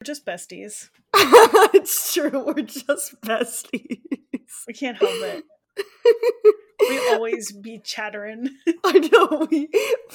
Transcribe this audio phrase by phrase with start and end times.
[0.00, 0.88] We're just besties.
[1.74, 2.42] it's true.
[2.46, 3.98] We're just besties.
[4.66, 5.44] We can't help it.
[6.80, 8.48] We always be chattering.
[8.82, 9.68] I know we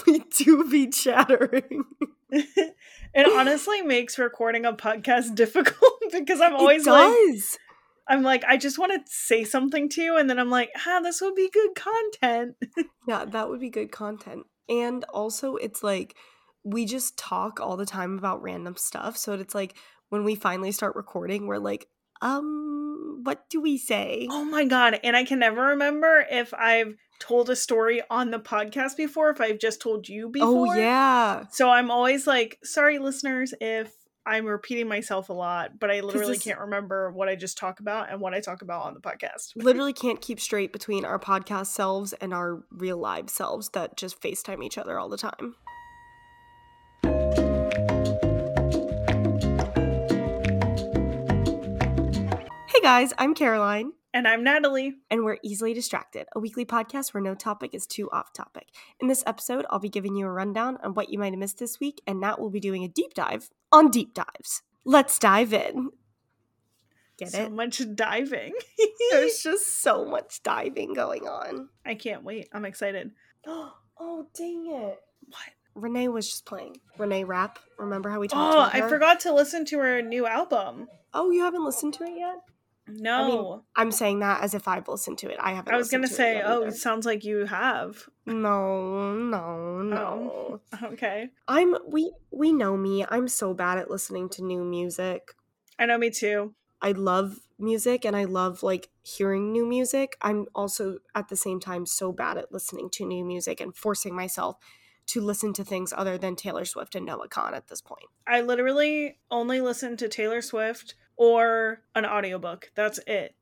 [0.07, 1.83] we do be chattering.
[2.31, 2.75] it
[3.37, 7.43] honestly makes recording a podcast difficult because I'm always it like.
[8.07, 10.99] I'm like, I just want to say something to you, and then I'm like, ah,
[11.03, 12.55] this would be good content.
[13.07, 14.47] Yeah, that would be good content.
[14.67, 16.15] And also, it's like
[16.65, 19.15] we just talk all the time about random stuff.
[19.15, 19.75] So it's like
[20.09, 21.87] when we finally start recording, we're like,
[22.21, 24.27] um, what do we say?
[24.29, 24.99] Oh my god!
[25.03, 29.39] And I can never remember if I've told a story on the podcast before, if
[29.39, 30.73] I've just told you before.
[30.73, 31.45] Oh, yeah.
[31.51, 33.93] So I'm always like, sorry, listeners, if
[34.25, 38.11] I'm repeating myself a lot, but I literally can't remember what I just talk about
[38.11, 39.51] and what I talk about on the podcast.
[39.55, 44.19] Literally can't keep straight between our podcast selves and our real live selves that just
[44.21, 45.55] FaceTime each other all the time.
[52.85, 53.93] Guys, I'm Caroline.
[54.13, 54.93] And I'm Natalie.
[55.09, 58.67] and we're easily distracted, a weekly podcast where no topic is too off topic.
[58.99, 61.57] In this episode, I'll be giving you a rundown on what you might have missed
[61.57, 64.61] this week, and Nat will be doing a deep dive on deep dives.
[64.83, 65.89] Let's dive in.
[67.17, 67.51] Get so it?
[67.53, 68.53] much diving.
[69.09, 71.69] There's just so much diving going on.
[71.83, 72.49] I can't wait.
[72.53, 73.13] I'm excited.
[73.47, 74.99] oh, dang it.
[75.25, 75.49] What?
[75.73, 76.81] Renee was just playing.
[76.99, 77.57] Renee Rapp.
[77.79, 80.87] Remember how we talked Oh, I forgot to listen to her new album.
[81.15, 82.35] Oh, you haven't listened to it yet?
[82.87, 83.63] No.
[83.75, 85.37] I'm saying that as if I've listened to it.
[85.39, 85.73] I haven't.
[85.73, 86.67] I, was gonna to say, oh, either.
[86.67, 88.07] it sounds like you have.
[88.25, 90.59] no, no, no.
[90.73, 91.29] Oh, okay.
[91.47, 93.05] I'm we we know me.
[93.09, 95.33] I'm so bad at listening to new music.
[95.79, 96.53] I know me too.
[96.81, 100.17] I love music and I love like hearing new music.
[100.21, 104.15] I'm also at the same time so bad at listening to new music and forcing
[104.15, 104.57] myself
[105.07, 108.05] to listen to things other than Taylor Swift and Noah Kahan at this point.
[108.27, 112.71] I literally only listen to Taylor Swift or an audiobook.
[112.75, 113.35] That's it.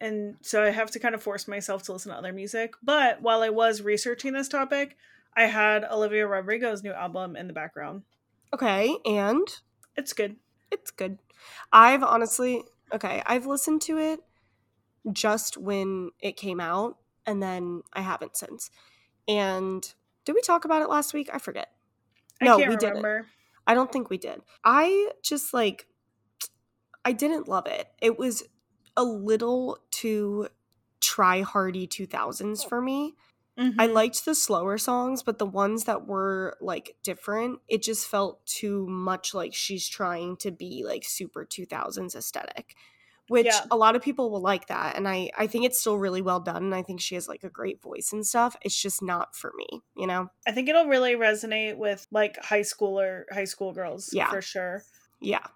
[0.00, 2.74] And so I have to kind of force myself to listen to other music.
[2.82, 4.96] But while I was researching this topic,
[5.36, 8.02] I had Olivia Rodrigo's new album in the background.
[8.52, 9.46] Okay, and
[9.96, 10.36] It's good.
[10.70, 11.18] it's good.
[11.72, 12.62] I've honestly
[12.92, 14.20] okay, I've listened to it
[15.12, 18.70] just when it came out and then I haven't since.
[19.28, 19.82] And
[20.24, 21.30] did we talk about it last week?
[21.32, 21.68] I forget.
[22.42, 23.26] No, I can't we didn't.
[23.66, 24.40] I don't think we did.
[24.64, 25.86] I just like
[27.04, 27.88] I didn't love it.
[28.00, 28.42] It was
[28.96, 30.48] a little too
[31.00, 33.14] try hardy 2000s for me.
[33.78, 33.88] I Mhm.
[33.88, 38.86] liked the slower songs, but the ones that were like different, it just felt too
[38.88, 42.76] much like she's trying to be like super 2000s aesthetic.
[43.28, 43.66] Which Yeah.
[43.70, 46.40] a lot of people will like that and I I think it's still really well
[46.40, 48.56] done and I think she has like a great voice and stuff.
[48.62, 50.30] It's just not for me, you know.
[50.46, 54.28] I think it'll really resonate with like high schooler high school girls Yeah.
[54.28, 54.82] for sure.
[55.20, 55.46] Yeah.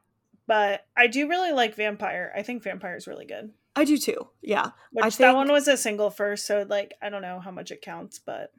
[0.47, 2.33] But I do really like Vampire.
[2.37, 3.53] I think Vampire is really good.
[3.77, 4.29] I do too.
[4.43, 4.71] Yeah.
[4.93, 7.71] Which I that one was a single first, so like I don't know how much
[7.71, 8.53] it counts, but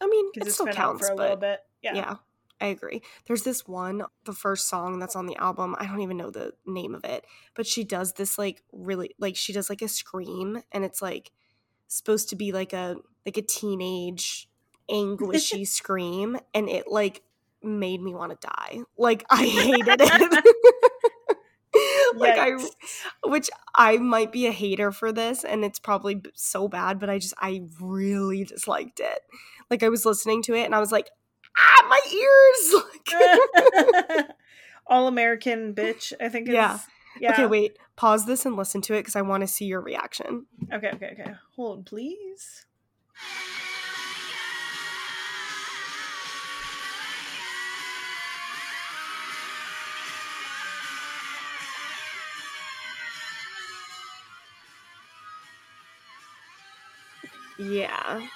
[0.00, 1.60] I mean, it still counts, for a little bit.
[1.82, 1.94] yeah.
[1.94, 2.14] Yeah.
[2.60, 3.02] I agree.
[3.26, 5.76] There's this one, the first song that's on the album.
[5.78, 7.24] I don't even know the name of it,
[7.54, 11.30] but she does this like really like she does like a scream and it's like
[11.86, 14.48] supposed to be like a like a teenage
[14.90, 17.22] anguishy scream and it like
[17.62, 18.80] made me want to die.
[18.96, 20.44] Like I hated it.
[22.16, 22.52] like I
[23.24, 27.18] which I might be a hater for this and it's probably so bad but I
[27.18, 29.20] just I really disliked it.
[29.70, 31.10] Like I was listening to it and I was like
[31.56, 32.74] ah my ears
[34.86, 36.48] All American bitch, I think.
[36.48, 36.78] Yeah.
[37.20, 37.32] Yeah.
[37.32, 37.76] Okay, wait.
[37.96, 40.46] Pause this and listen to it cuz I want to see your reaction.
[40.72, 40.90] Okay.
[40.94, 41.10] Okay.
[41.12, 41.34] Okay.
[41.56, 42.64] Hold, please.
[57.58, 58.26] Yeah.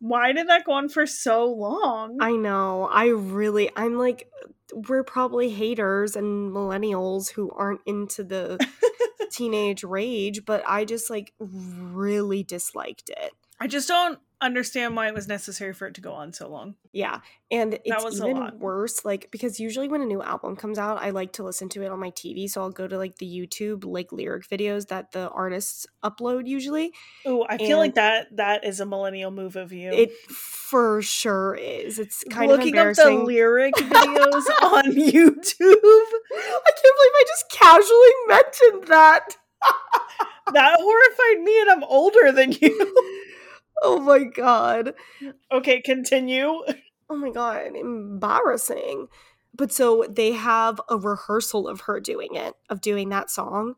[0.00, 2.18] Why did that go on for so long?
[2.20, 2.88] I know.
[2.90, 4.30] I really I'm like
[4.72, 8.64] we're probably haters and millennials who aren't into the
[9.30, 13.32] teenage rage, but I just like really disliked it.
[13.60, 16.74] I just don't understand why it was necessary for it to go on so long.
[16.92, 17.20] Yeah.
[17.50, 18.58] And it's was a even lot.
[18.58, 21.82] worse, like, because usually when a new album comes out, I like to listen to
[21.82, 22.48] it on my TV.
[22.48, 26.92] So I'll go to like the YouTube, like lyric videos that the artists upload usually.
[27.26, 29.90] Oh, I feel like that that is a millennial move of you.
[29.92, 31.98] It for sure is.
[31.98, 33.24] It's kind Looking of up the embarrassing.
[33.24, 35.76] lyric videos on YouTube.
[35.82, 39.36] I can't believe I just casually mentioned that.
[40.54, 42.94] That horrified me, and I'm older than you.
[43.88, 44.94] Oh my god.
[45.52, 46.62] okay, continue.
[47.10, 49.08] Oh my god, embarrassing.
[49.54, 53.76] but so they have a rehearsal of her doing it, of doing that song.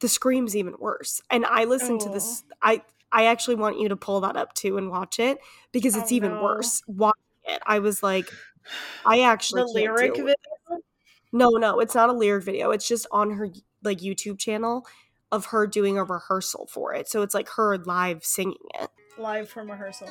[0.00, 1.22] The scream's even worse.
[1.30, 2.12] And I listened to oh.
[2.12, 5.38] this I I actually want you to pull that up too and watch it
[5.72, 6.42] because oh, it's Oh, even no.
[6.42, 6.82] worse.
[6.86, 8.28] Watching it, I was like,
[9.06, 10.34] I actually the lyric video.
[11.32, 12.72] no, no, it's not a lyric video.
[12.72, 13.48] It's just on her
[13.82, 14.86] like YouTube channel
[15.32, 17.08] of her doing a rehearsal for it.
[17.08, 18.90] So it's like her live singing it.
[19.18, 20.08] Live from rehearsal.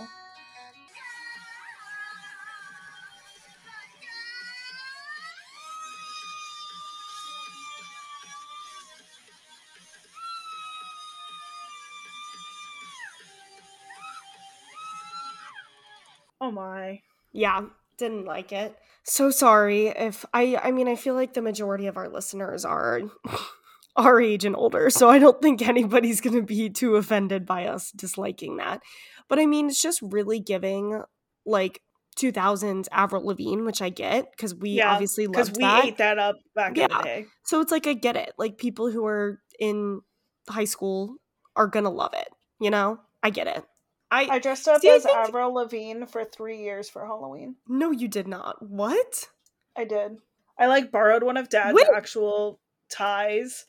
[16.42, 17.02] Oh my.
[17.32, 17.66] Yeah,
[17.98, 18.76] didn't like it.
[19.04, 23.02] So sorry if I I mean I feel like the majority of our listeners are
[24.06, 27.66] our age and older, so I don't think anybody's going to be too offended by
[27.68, 28.82] us disliking that.
[29.28, 31.04] But I mean, it's just really giving
[31.46, 31.82] like
[32.18, 35.86] 2000s Avril Lavigne, which I get because we Yeah, obviously Because loved we that.
[35.86, 37.26] ate that up back in the day.
[37.44, 38.34] So it's like I get it.
[38.38, 40.02] Like people who are in
[40.50, 41.16] high school
[41.56, 42.28] are gonna love it.
[42.60, 43.64] You know, I get it.
[44.12, 47.56] I, I dressed up as think- Avril Lavigne for three years for Halloween.
[47.68, 48.62] no, you did not.
[48.68, 49.30] What?
[49.78, 50.18] I did.
[50.58, 51.88] I like borrowed one of Dad's Wait.
[51.96, 52.60] actual
[52.90, 53.66] ties,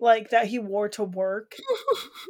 [0.00, 1.54] like that he wore to work.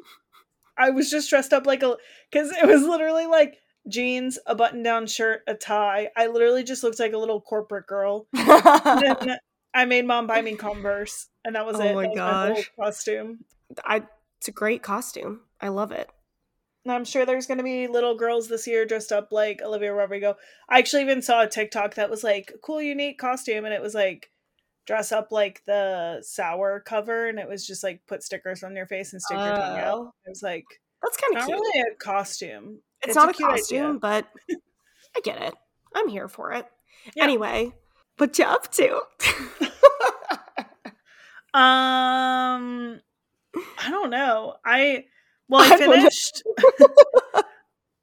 [0.78, 1.96] I was just dressed up like a
[2.30, 3.58] because it was literally like
[3.88, 6.08] jeans, a button-down shirt, a tie.
[6.16, 8.26] I literally just looked like a little corporate girl.
[8.32, 9.36] Then
[9.74, 11.94] I made mom buy me Converse, and that was Oh it.
[11.94, 12.70] my that was my gosh.
[12.78, 13.44] costume.
[13.84, 14.02] I.
[14.38, 15.40] It's a great costume.
[15.60, 16.08] I love it.
[16.86, 19.92] And I'm sure there's going to be little girls this year dressed up like Olivia
[19.92, 20.36] Rodrigo.
[20.66, 23.92] I actually even saw a TikTok that was like cool, unique costume, and it was
[23.94, 24.30] like
[24.86, 28.86] dress up like the sour cover, and it was just like put stickers on your
[28.86, 29.98] face and stick your tongue out.
[29.98, 30.12] Oh.
[30.26, 30.64] It was like
[31.02, 31.58] That's kind of cute.
[31.58, 32.80] really a costume.
[33.02, 33.58] it's, it's not a a, cute idea.
[33.60, 34.26] costume, but
[35.16, 35.54] I get it.
[35.94, 36.66] I'm here for it.
[37.14, 37.24] Yeah.
[37.24, 37.72] Anyway,
[38.18, 39.00] what you up to?
[41.52, 43.00] Um,
[43.78, 44.54] I don't know.
[44.64, 45.06] I
[45.48, 45.96] well, I I don't know.
[45.96, 46.44] finished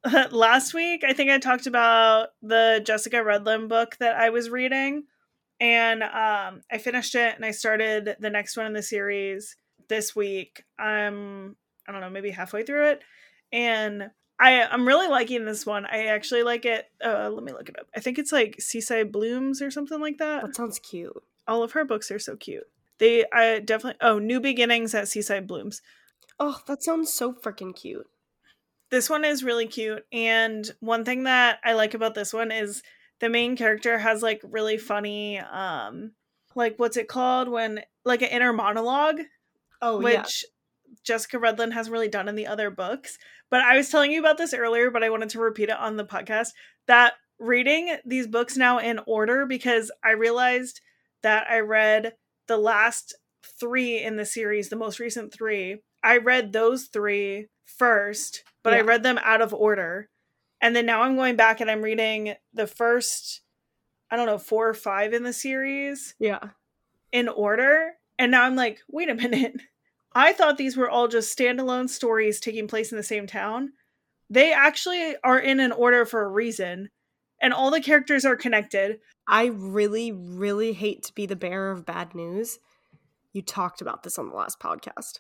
[0.33, 1.05] last week.
[1.05, 5.03] I think I talked about the Jessica Redland book that I was reading,
[5.59, 9.55] and um, I finished it and I started the next one in the series
[9.89, 10.63] this week.
[10.79, 11.55] I'm
[11.87, 13.01] I don't know, maybe halfway through it,
[13.51, 14.09] and
[14.39, 15.85] I I'm really liking this one.
[15.85, 16.85] I actually like it.
[17.03, 17.87] Uh, let me look it up.
[17.95, 21.23] I think it's like Seaside Blooms or something like that that sounds cute.
[21.47, 22.67] all of her books are so cute.
[22.99, 25.81] They I definitely oh, New Beginnings at Seaside Blooms.
[26.39, 28.07] Oh, that sounds so freaking cute.
[28.89, 32.83] This one is really cute and one thing that I like about this one is
[33.19, 36.11] the main character has like really funny um
[36.55, 39.21] like what's it called when like an inner monologue
[39.81, 40.45] Oh which
[41.03, 43.17] Jessica Redland hasn't really done in the other books.
[43.49, 45.95] But I was telling you about this earlier, but I wanted to repeat it on
[45.95, 46.49] the podcast
[46.87, 50.81] that reading these books now in order because I realized
[51.23, 52.13] that I read
[52.47, 53.15] the last
[53.59, 55.77] three in the series, the most recent three.
[56.03, 60.09] I read those three first, but I read them out of order.
[60.61, 63.41] And then now I'm going back and I'm reading the first,
[64.09, 66.39] I don't know, four or five in the series Yeah.
[67.11, 67.93] in order.
[68.17, 69.61] And now I'm like, wait a minute.
[70.13, 73.73] I thought these were all just standalone stories taking place in the same town.
[74.29, 76.89] They actually are in an order for a reason,
[77.39, 78.99] and all the characters are connected.
[79.27, 82.57] I really, really hate to be the bearer of bad news.
[83.31, 85.19] You talked about this on the last podcast.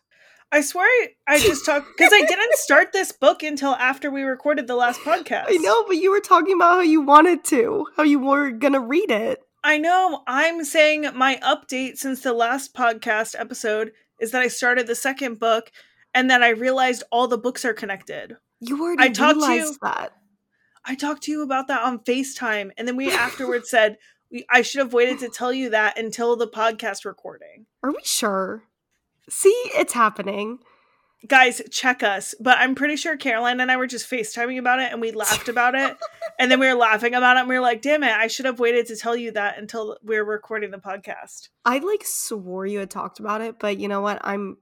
[0.51, 0.87] I swear
[1.27, 4.99] I just talked because I didn't start this book until after we recorded the last
[5.01, 5.45] podcast.
[5.49, 8.79] I know, but you were talking about how you wanted to, how you were gonna
[8.79, 9.41] read it.
[9.63, 10.23] I know.
[10.25, 15.39] I'm saying my update since the last podcast episode is that I started the second
[15.39, 15.69] book
[16.13, 18.37] and that I realized all the books are connected.
[18.61, 20.13] You already I talked to you- that.
[20.85, 23.97] I talked to you about that on FaceTime, and then we afterwards said
[24.31, 27.65] we, I should have waited to tell you that until the podcast recording.
[27.83, 28.63] Are we sure?
[29.29, 30.59] See, it's happening.
[31.27, 32.35] Guys, check us.
[32.39, 35.49] But I'm pretty sure Caroline and I were just FaceTiming about it and we laughed
[35.49, 35.97] about it.
[36.39, 38.45] and then we were laughing about it and we were like, damn it, I should
[38.45, 41.49] have waited to tell you that until we are recording the podcast.
[41.65, 44.19] I like swore you had talked about it, but you know what?
[44.23, 44.57] I'm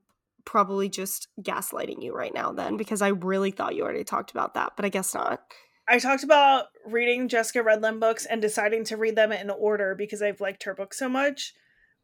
[0.45, 4.53] probably just gaslighting you right now then because I really thought you already talked about
[4.53, 5.41] that, but I guess not.
[5.87, 10.21] I talked about reading Jessica Redland books and deciding to read them in order because
[10.21, 11.53] I've liked her books so much.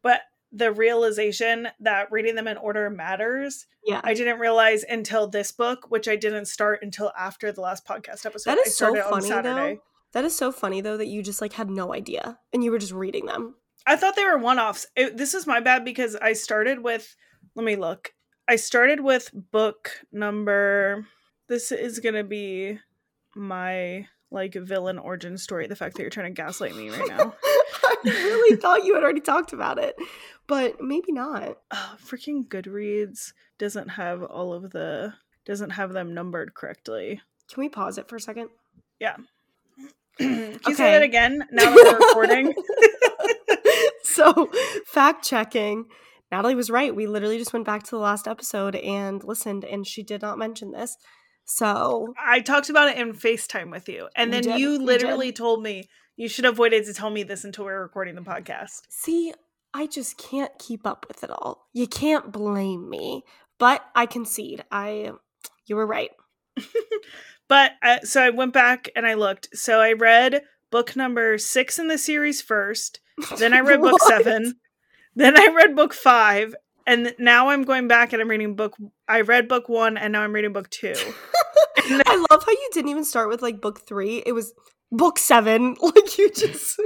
[0.04, 4.02] But the realization that reading them in order matters Yeah.
[4.04, 8.26] I didn't realize until this book, which I didn't start until after the last podcast
[8.26, 8.52] episode.
[8.52, 9.82] That is so funny though.
[10.14, 12.80] That is so funny though that you just like had no idea and you were
[12.80, 13.56] just reading them.
[13.88, 14.86] I thought they were one offs.
[14.96, 17.16] This is my bad because I started with,
[17.56, 18.14] let me look.
[18.48, 21.08] I started with book number,
[21.48, 22.80] this is going to be
[23.36, 25.68] my like villain origin story.
[25.68, 27.36] The fact that you're trying to gaslight me right now.
[28.06, 29.96] Really thought you had already talked about it,
[30.48, 31.58] but maybe not.
[31.72, 35.14] Oh, freaking Goodreads doesn't have all of the
[35.46, 37.22] doesn't have them numbered correctly.
[37.52, 38.50] Can we pause it for a second?
[39.00, 39.18] Yeah.
[40.18, 41.48] Can you say that again?
[41.52, 42.54] Now that we're recording.
[44.04, 44.50] so,
[44.86, 45.86] fact checking.
[46.32, 46.96] Natalie was right.
[46.96, 50.38] We literally just went back to the last episode and listened, and she did not
[50.38, 50.98] mention this.
[51.44, 54.08] So I talked about it in FaceTime with you.
[54.16, 57.44] And then you, you literally told me you should have waited to tell me this
[57.44, 58.82] until we are recording the podcast.
[58.90, 59.34] See,
[59.74, 61.68] I just can't keep up with it all.
[61.74, 63.24] You can't blame me.
[63.58, 64.64] But I concede.
[64.72, 65.12] I
[65.68, 66.10] you were right.
[67.48, 69.50] but uh, so I went back and I looked.
[69.54, 70.42] So I read
[70.72, 73.00] book number 6 in the series first.
[73.38, 74.56] Then I read book 7.
[75.16, 76.56] Then I read book 5
[76.88, 78.76] and now I'm going back and I'm reading book.
[79.08, 80.94] I read book one, and now I'm reading book two.
[81.78, 84.24] I love how you didn't even start with like book three.
[84.26, 84.54] It was
[84.92, 85.76] book seven.
[85.82, 86.80] Like you just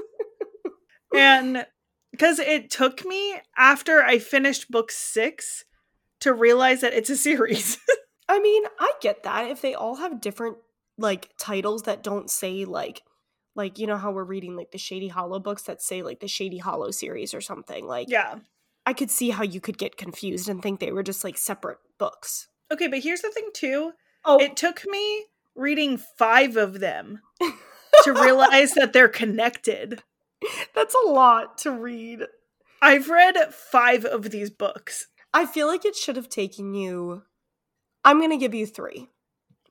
[1.16, 1.66] and
[2.12, 5.66] because it took me after I finished book six
[6.22, 7.78] to realize that it's a series.
[8.28, 10.58] I mean, I get that if they all have different
[10.98, 13.04] like titles that don't say like
[13.56, 16.28] like you know how we're reading like the Shady Hollow books that say like the
[16.28, 18.40] Shady Hollow series or something like yeah
[18.86, 21.80] I could see how you could get confused and think they were just like separate
[21.98, 22.48] books.
[22.72, 23.94] Okay, but here's the thing too.
[24.24, 25.26] Oh, it took me
[25.56, 27.22] reading 5 of them
[28.04, 30.04] to realize that they're connected.
[30.76, 32.22] That's a lot to read.
[32.82, 35.08] I've read 5 of these books.
[35.34, 37.24] I feel like it should have taken you
[38.06, 39.10] I'm going to give you 3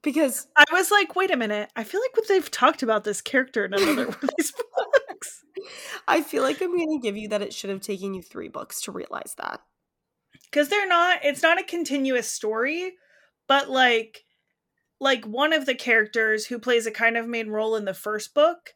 [0.03, 1.71] because I was like, wait a minute.
[1.77, 4.53] I feel like they've talked about this character in another one of these
[5.09, 5.45] books.
[6.09, 8.49] I feel like I'm going to give you that it should have taken you three
[8.49, 9.61] books to realize that.
[10.51, 12.95] Because they're not, it's not a continuous story,
[13.47, 14.25] but like,
[15.01, 18.35] like one of the characters who plays a kind of main role in the first
[18.35, 18.75] book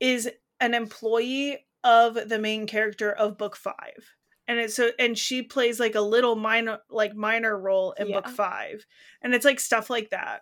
[0.00, 4.14] is an employee of the main character of book five
[4.48, 8.20] and it's so and she plays like a little minor like minor role in yeah.
[8.20, 8.84] book five
[9.22, 10.40] and it's like stuff like that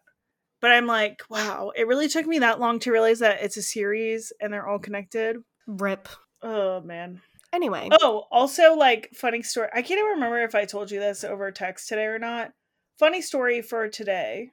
[0.60, 3.62] but i'm like wow it really took me that long to realize that it's a
[3.62, 6.08] series and they're all connected Rip.
[6.42, 7.20] Oh man.
[7.52, 7.88] Anyway.
[8.00, 9.68] Oh, also like funny story.
[9.72, 12.52] I can't even remember if I told you this over text today or not.
[12.98, 14.50] Funny story for today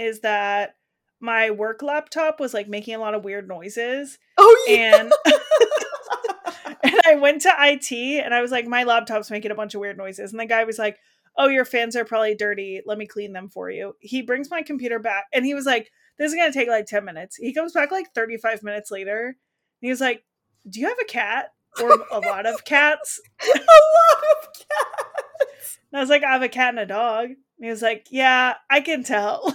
[0.00, 0.76] is that
[1.20, 4.18] my work laptop was like making a lot of weird noises.
[4.38, 5.00] Oh yeah.
[5.00, 5.12] And
[6.82, 9.80] and I went to IT and I was like, my laptop's making a bunch of
[9.80, 10.30] weird noises.
[10.32, 10.98] And the guy was like,
[11.36, 12.80] Oh, your fans are probably dirty.
[12.84, 13.94] Let me clean them for you.
[14.00, 17.04] He brings my computer back and he was like, This is gonna take like 10
[17.04, 17.36] minutes.
[17.36, 19.26] He comes back like 35 minutes later.
[19.26, 20.24] And he was like,
[20.68, 23.20] do you have a cat or a lot of cats?
[23.42, 25.78] a lot of cats.
[25.90, 27.30] And I was like, I have a cat and a dog.
[27.30, 29.54] And he was like, Yeah, I can tell.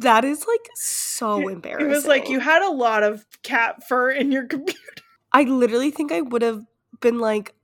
[0.00, 1.86] That is like so embarrassing.
[1.86, 4.80] It was like you had a lot of cat fur in your computer.
[5.32, 6.64] I literally think I would have
[7.00, 7.54] been like,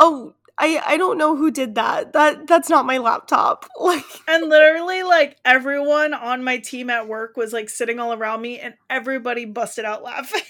[0.00, 2.12] "Oh, I I don't know who did that.
[2.12, 7.36] That that's not my laptop." Like And literally like everyone on my team at work
[7.36, 10.42] was like sitting all around me and everybody busted out laughing.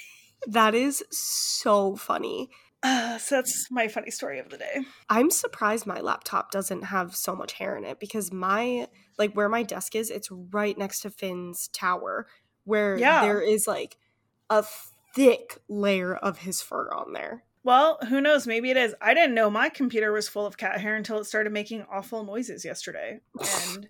[0.47, 2.49] That is so funny.
[2.83, 4.81] Uh, so that's my funny story of the day.
[5.09, 9.49] I'm surprised my laptop doesn't have so much hair in it because my like where
[9.49, 12.27] my desk is, it's right next to Finn's tower
[12.65, 13.23] where yeah.
[13.23, 13.99] there is like
[14.49, 14.65] a
[15.15, 17.45] thick layer of his fur on there.
[17.63, 18.47] Well, who knows?
[18.47, 18.95] Maybe it is.
[19.03, 22.25] I didn't know my computer was full of cat hair until it started making awful
[22.25, 23.21] noises yesterday.
[23.75, 23.89] And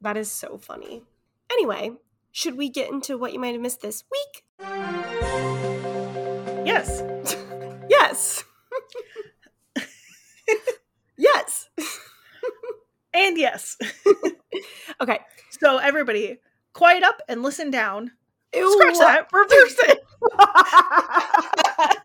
[0.00, 1.02] that is so funny.
[1.50, 1.92] Anyway,
[2.30, 4.44] should we get into what you might have missed this week?
[6.64, 7.02] Yes.
[7.88, 8.44] Yes.
[11.16, 11.68] yes.
[13.12, 13.76] and yes.
[15.00, 15.20] okay.
[15.50, 16.38] So everybody,
[16.72, 18.12] quiet up and listen down.
[18.54, 18.72] Ew.
[18.72, 19.28] Scratch that.
[19.32, 20.04] Reverse it.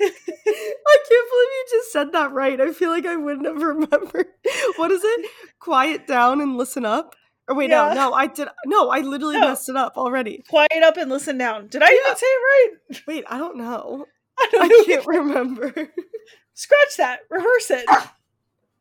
[0.00, 2.60] I can't believe you just said that right.
[2.60, 4.26] I feel like I wouldn't have remembered.
[4.76, 5.30] What is it?
[5.58, 7.14] Quiet down and listen up.
[7.48, 7.88] Or wait, yeah.
[7.88, 8.48] no, no, I did.
[8.66, 9.48] No, I literally no.
[9.48, 10.44] messed it up already.
[10.48, 11.68] Quiet up and listen down.
[11.68, 11.96] Did I yeah.
[12.04, 12.40] even say it
[12.90, 13.02] right?
[13.06, 14.06] Wait, I don't know.
[14.38, 15.72] I, don't I can't remember.
[16.54, 17.20] Scratch that.
[17.30, 17.86] Reverse it.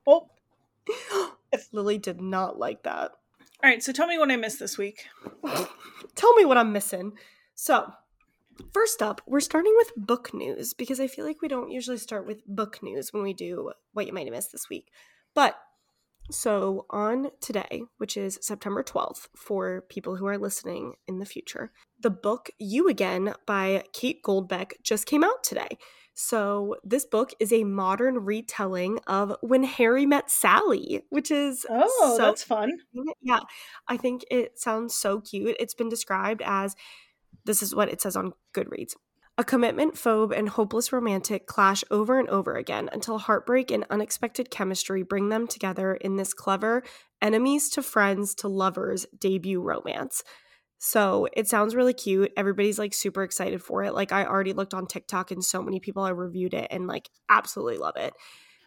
[0.06, 0.32] well,
[1.72, 3.12] Lily did not like that.
[3.64, 5.08] All right, so tell me what I missed this week.
[6.16, 7.14] tell me what I'm missing.
[7.56, 7.92] So,
[8.74, 12.28] first up, we're starting with book news because I feel like we don't usually start
[12.28, 14.92] with book news when we do what you might have missed this week.
[15.34, 15.58] But
[16.30, 21.72] so, on today, which is September 12th, for people who are listening in the future,
[22.00, 25.78] the book You Again by Kate Goldbeck just came out today.
[26.14, 31.66] So, this book is a modern retelling of When Harry Met Sally, which is.
[31.70, 32.72] Oh, so that's fun.
[33.22, 33.42] Yeah,
[33.88, 35.56] I think it sounds so cute.
[35.60, 36.76] It's been described as
[37.46, 38.96] this is what it says on Goodreads
[39.40, 44.50] A commitment phobe and hopeless romantic clash over and over again until heartbreak and unexpected
[44.50, 46.82] chemistry bring them together in this clever
[47.22, 50.24] enemies to friends to lovers debut romance.
[50.80, 52.32] So it sounds really cute.
[52.36, 53.94] Everybody's like super excited for it.
[53.94, 57.10] Like I already looked on TikTok and so many people have reviewed it and like
[57.30, 58.14] absolutely love it.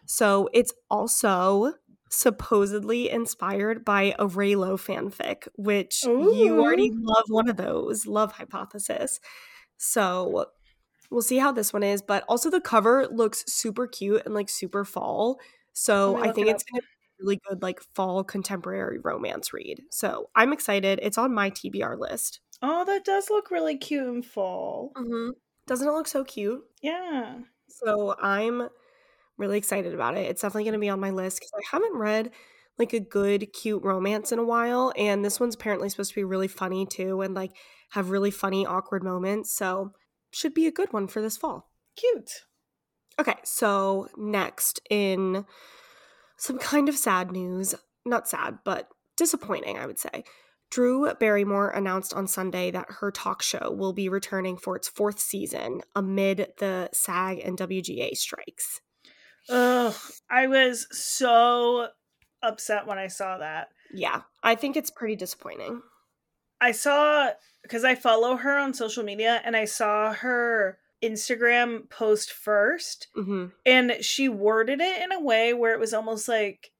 [0.05, 1.73] So it's also
[2.09, 6.33] supposedly inspired by a Reylo fanfic, which Ooh.
[6.35, 8.05] you already love one of those.
[8.05, 9.19] Love hypothesis.
[9.77, 10.47] So
[11.11, 12.01] we'll see how this one is.
[12.01, 15.39] But also the cover looks super cute and like super fall.
[15.73, 19.83] So I think it it's gonna be a really good like fall contemporary romance read.
[19.91, 20.99] So I'm excited.
[21.03, 22.39] It's on my TBR list.
[22.61, 24.91] Oh, that does look really cute and fall.
[24.95, 25.31] Mm-hmm.
[25.67, 26.61] Doesn't it look so cute?
[26.81, 27.39] Yeah.
[27.67, 28.69] So I'm
[29.37, 30.29] really excited about it.
[30.29, 32.31] It's definitely going to be on my list because I haven't read
[32.77, 34.93] like a good, cute romance in a while.
[34.95, 37.51] And this one's apparently supposed to be really funny too and like
[37.89, 39.53] have really funny, awkward moments.
[39.53, 39.91] So,
[40.31, 41.69] should be a good one for this fall.
[41.95, 42.45] Cute.
[43.19, 45.45] Okay, so next in
[46.37, 50.23] some kind of sad news, not sad, but disappointing, I would say.
[50.71, 55.19] Drew Barrymore announced on Sunday that her talk show will be returning for its fourth
[55.19, 58.79] season amid the SAG and WGA strikes.
[59.49, 59.93] Ugh,
[60.29, 61.89] I was so
[62.41, 63.67] upset when I saw that.
[63.93, 65.81] Yeah, I think it's pretty disappointing.
[66.61, 67.31] I saw
[67.63, 73.45] because I follow her on social media and I saw her Instagram post 1st mm-hmm.
[73.65, 76.71] and she worded it in a way where it was almost like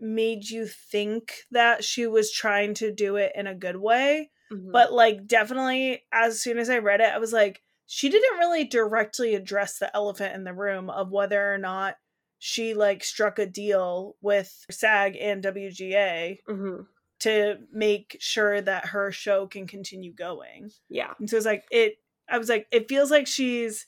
[0.00, 4.30] made you think that she was trying to do it in a good way.
[4.52, 4.72] Mm-hmm.
[4.72, 8.64] But like definitely as soon as I read it, I was like, she didn't really
[8.64, 11.96] directly address the elephant in the room of whether or not
[12.38, 16.82] she like struck a deal with SAG and WGA mm-hmm.
[17.22, 20.70] To make sure that her show can continue going.
[20.88, 21.12] Yeah.
[21.18, 21.94] And so it's like it
[22.28, 23.86] I was like, it feels like she's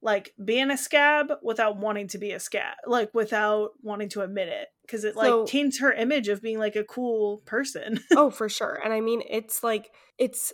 [0.00, 4.48] like being a scab without wanting to be a scab, like without wanting to admit
[4.48, 4.68] it.
[4.88, 8.00] Cause it like so, taints her image of being like a cool person.
[8.12, 8.78] oh, for sure.
[8.84, 10.52] And I mean, it's like, it's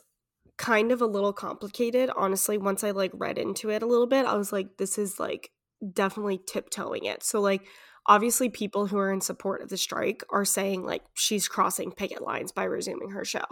[0.56, 4.26] kind of a little complicated honestly once i like read into it a little bit
[4.26, 5.52] i was like this is like
[5.94, 7.62] definitely tiptoeing it so like
[8.10, 12.20] obviously people who are in support of the strike are saying like she's crossing picket
[12.20, 13.44] lines by resuming her show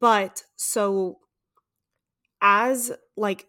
[0.00, 1.18] but so
[2.42, 3.46] as like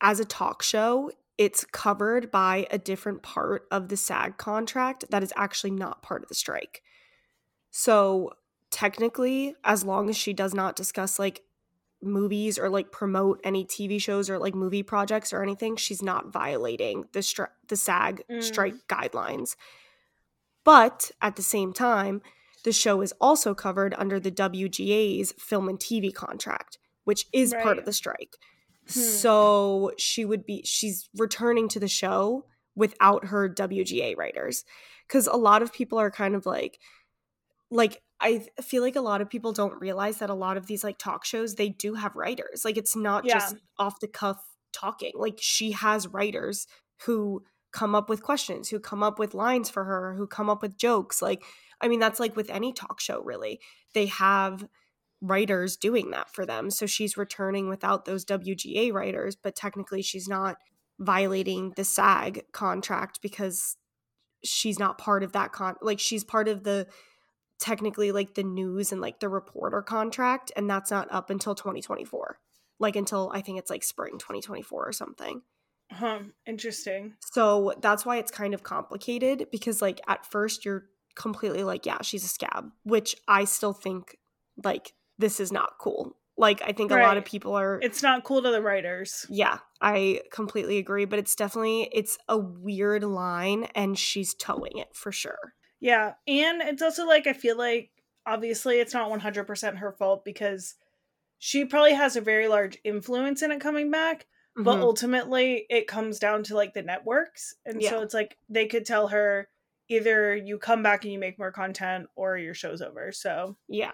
[0.00, 5.22] as a talk show it's covered by a different part of the SAG contract that
[5.22, 6.82] is actually not part of the strike.
[7.70, 8.32] So
[8.70, 11.42] technically, as long as she does not discuss like
[12.02, 16.32] movies or like promote any TV shows or like movie projects or anything, she's not
[16.32, 18.42] violating the stri- the SAG mm.
[18.42, 19.56] strike guidelines.
[20.64, 22.22] But at the same time,
[22.64, 27.62] the show is also covered under the WGA's film and TV contract, which is right.
[27.62, 28.36] part of the strike.
[28.88, 29.00] Hmm.
[29.00, 34.64] So she would be she's returning to the show without her WGA writers
[35.08, 36.78] cuz a lot of people are kind of like
[37.70, 40.82] like I feel like a lot of people don't realize that a lot of these
[40.82, 42.62] like talk shows they do have writers.
[42.64, 43.34] Like it's not yeah.
[43.34, 45.12] just off the cuff talking.
[45.14, 46.66] Like she has writers
[47.04, 50.62] who come up with questions, who come up with lines for her, who come up
[50.62, 51.20] with jokes.
[51.20, 51.42] Like
[51.80, 53.60] I mean that's like with any talk show really.
[53.94, 54.66] They have
[55.20, 56.70] writers doing that for them.
[56.70, 60.56] So she's returning without those WGA writers, but technically she's not
[60.98, 63.76] violating the SAG contract because
[64.44, 66.86] she's not part of that con like she's part of the
[67.58, 72.38] technically like the news and like the reporter contract and that's not up until 2024
[72.78, 75.42] like until i think it's like spring 2024 or something.
[75.90, 77.14] Huh interesting.
[77.20, 82.02] So that's why it's kind of complicated because like at first you're completely like yeah
[82.02, 84.18] she's a scab which i still think
[84.62, 86.16] like this is not cool.
[86.36, 87.02] Like i think right.
[87.02, 89.24] a lot of people are it's not cool to the writers.
[89.30, 94.88] Yeah i completely agree but it's definitely it's a weird line and she's toeing it
[94.92, 97.90] for sure yeah, and it's also like I feel like
[98.26, 100.74] obviously it's not 100% her fault because
[101.38, 104.22] she probably has a very large influence in it coming back,
[104.56, 104.64] mm-hmm.
[104.64, 107.54] but ultimately it comes down to like the networks.
[107.64, 107.90] And yeah.
[107.90, 109.48] so it's like they could tell her
[109.88, 113.12] either you come back and you make more content or your show's over.
[113.12, 113.92] So, yeah.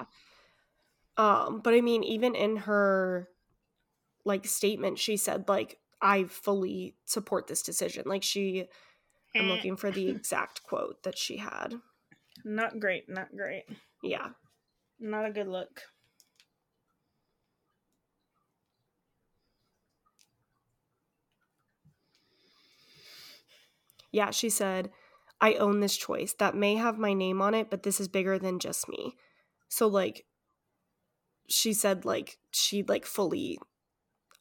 [1.18, 3.28] Um but I mean even in her
[4.24, 8.04] like statement she said like I fully support this decision.
[8.06, 8.68] Like she
[9.34, 9.52] I'm eh.
[9.52, 11.74] looking for the exact quote that she had.
[12.44, 13.64] Not great, not great.
[14.02, 14.28] Yeah.
[14.98, 15.82] Not a good look.
[24.12, 24.90] Yeah, she said,
[25.40, 26.34] I own this choice.
[26.34, 29.16] That may have my name on it, but this is bigger than just me.
[29.68, 30.26] So, like,
[31.48, 33.58] she said, like, she, like, fully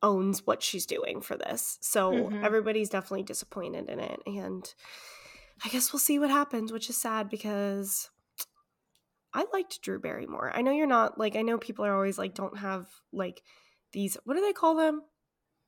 [0.04, 1.78] owns what she's doing for this.
[1.82, 2.44] So Mhm.
[2.44, 4.20] everybody's definitely disappointed in it.
[4.26, 4.74] And
[5.64, 8.10] I guess we'll see what happens, which is sad because
[9.34, 10.52] I liked Drew Barrymore.
[10.54, 13.44] I know you're not like I know people are always like don't have like
[13.94, 15.04] these what do they call them?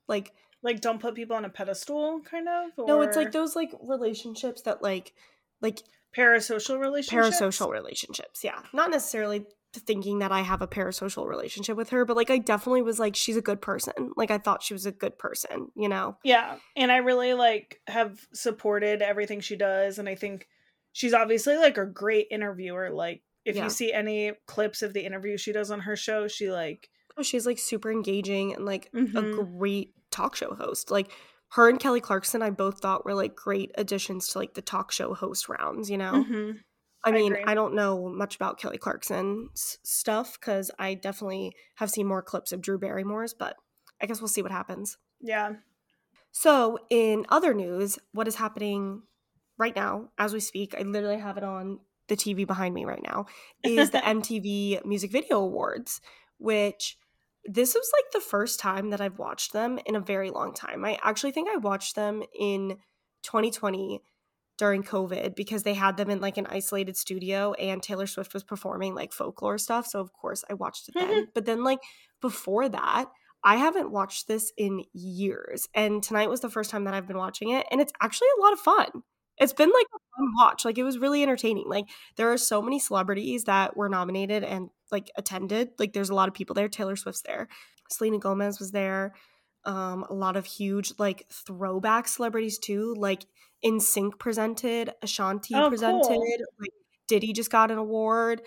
[0.07, 2.71] Like Like, don't put people on a pedestal, kind of.
[2.77, 5.13] Or no, it's like those like relationships that like
[5.61, 5.81] like
[6.15, 7.39] parasocial relationships.
[7.39, 8.43] parasocial relationships.
[8.43, 8.61] Yeah.
[8.73, 12.81] Not necessarily thinking that I have a parasocial relationship with her, but like I definitely
[12.83, 14.11] was like she's a good person.
[14.15, 16.17] Like I thought she was a good person, you know.
[16.23, 20.47] Yeah, and I really like have supported everything she does, and I think
[20.93, 22.91] she's obviously like a great interviewer.
[22.91, 23.63] Like, if Yeah.
[23.63, 27.23] you see any clips of the interview she does on her show, she like Oh,
[27.23, 29.23] she's like super engaging and like a Mhm.
[29.23, 30.89] great talk show host.
[30.91, 31.11] Like
[31.51, 34.91] her and Kelly Clarkson, I both thought were like great additions to like the talk
[34.91, 36.27] show host rounds, you know?
[36.27, 36.63] mhm.
[37.05, 37.43] I I mean, agree.
[37.45, 42.51] I don't know much about Kelly Clarkson's stuff because I definitely have seen more clips
[42.51, 43.57] of Drew Barrymore's, but
[44.01, 44.97] I guess we'll see what happens.
[45.19, 45.55] yeah,
[46.31, 49.03] So, in other news, what is happening
[49.57, 50.73] right now as we speak?
[50.77, 53.27] I literally have it on the TV behind me right now.
[53.63, 56.01] Is the MTV Music Video Awards,
[56.37, 56.97] which
[57.45, 60.83] this was like the first time that I've watched them in a very long time.
[60.85, 62.77] I actually think I watched them in
[63.23, 64.01] 2020
[64.57, 68.43] during COVID because they had them in like an isolated studio and Taylor Swift was
[68.43, 69.87] performing like folklore stuff.
[69.87, 71.09] So, of course, I watched it then.
[71.09, 71.21] Mm-hmm.
[71.33, 71.79] but then, like,
[72.21, 73.05] before that,
[73.43, 75.67] I haven't watched this in years.
[75.73, 77.65] And tonight was the first time that I've been watching it.
[77.71, 79.03] And it's actually a lot of fun.
[79.37, 80.63] It's been like a fun watch.
[80.63, 81.65] Like, it was really entertaining.
[81.67, 81.85] Like,
[82.15, 85.71] there are so many celebrities that were nominated and like attended.
[85.79, 86.69] Like, there's a lot of people there.
[86.69, 87.47] Taylor Swift's there,
[87.89, 89.13] Selena Gomez was there.
[89.65, 92.93] Um, a lot of huge like throwback celebrities too.
[92.97, 93.25] Like
[93.63, 96.37] NSYNC presented, Ashanti Oh, presented, cool.
[96.59, 96.71] like
[97.07, 98.41] Diddy just got an award.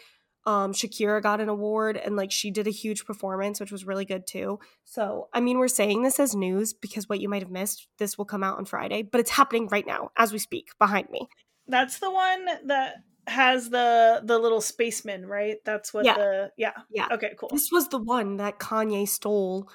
[0.45, 4.05] Um, Shakira got an award and like she did a huge performance, which was really
[4.05, 4.61] good too.
[4.85, 8.17] So, I mean, we're saying this as news because what you might have missed, this
[8.17, 11.27] will come out on Friday, but it's happening right now as we speak behind me.
[11.67, 15.57] that's the one that has the the little spaceman, right?
[15.65, 16.15] That's what Yeah.
[16.15, 17.09] the yeah Yeah.
[17.11, 17.49] Okay, cool.
[17.51, 19.69] This was the one that Kanye stole,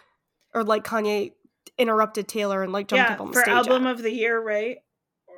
[0.53, 1.31] or like Kanye
[1.77, 3.53] interrupted Taylor and like jumped yeah, up on the for stage.
[3.53, 3.91] album at.
[3.93, 4.77] of the year, right?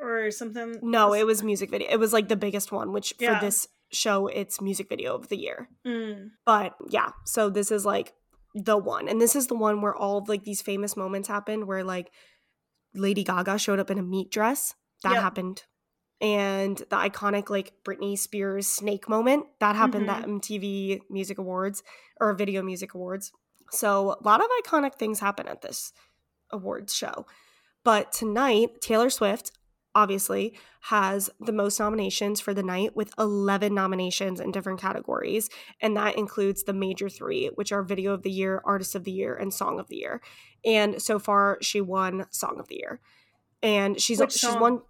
[0.02, 0.80] Or something.
[0.82, 1.88] no, it was music video.
[1.89, 3.39] It was like the biggest one, which Yeah.
[3.39, 5.69] for this show, it's music video of the year.
[5.88, 6.32] Mm.
[6.45, 8.13] But yeah, so this is like
[8.54, 9.08] the one.
[9.08, 12.12] And this is the one where all of like these famous moments happened where like
[12.93, 14.73] Lady Gaga showed up in a meat dress.
[15.04, 15.21] That Yep.
[15.21, 15.63] happened.
[16.21, 20.23] And the iconic like Britney Spears snake moment that happened Mm-hmm.
[20.23, 21.84] at MTV Music Awards
[22.19, 23.32] or Video Music Awards.
[23.73, 25.93] So a lot of iconic things happen at this
[26.51, 27.25] awards show.
[27.83, 29.51] But tonight, Taylor Swift
[29.95, 35.49] obviously has the most nominations for the night with 11 nominations in different categories
[35.81, 39.12] and that includes the major 3 which are video of the year, artist of the
[39.12, 40.19] year and song of the year.
[40.65, 42.99] And so far she won song of the year.
[43.62, 44.81] And she's she's won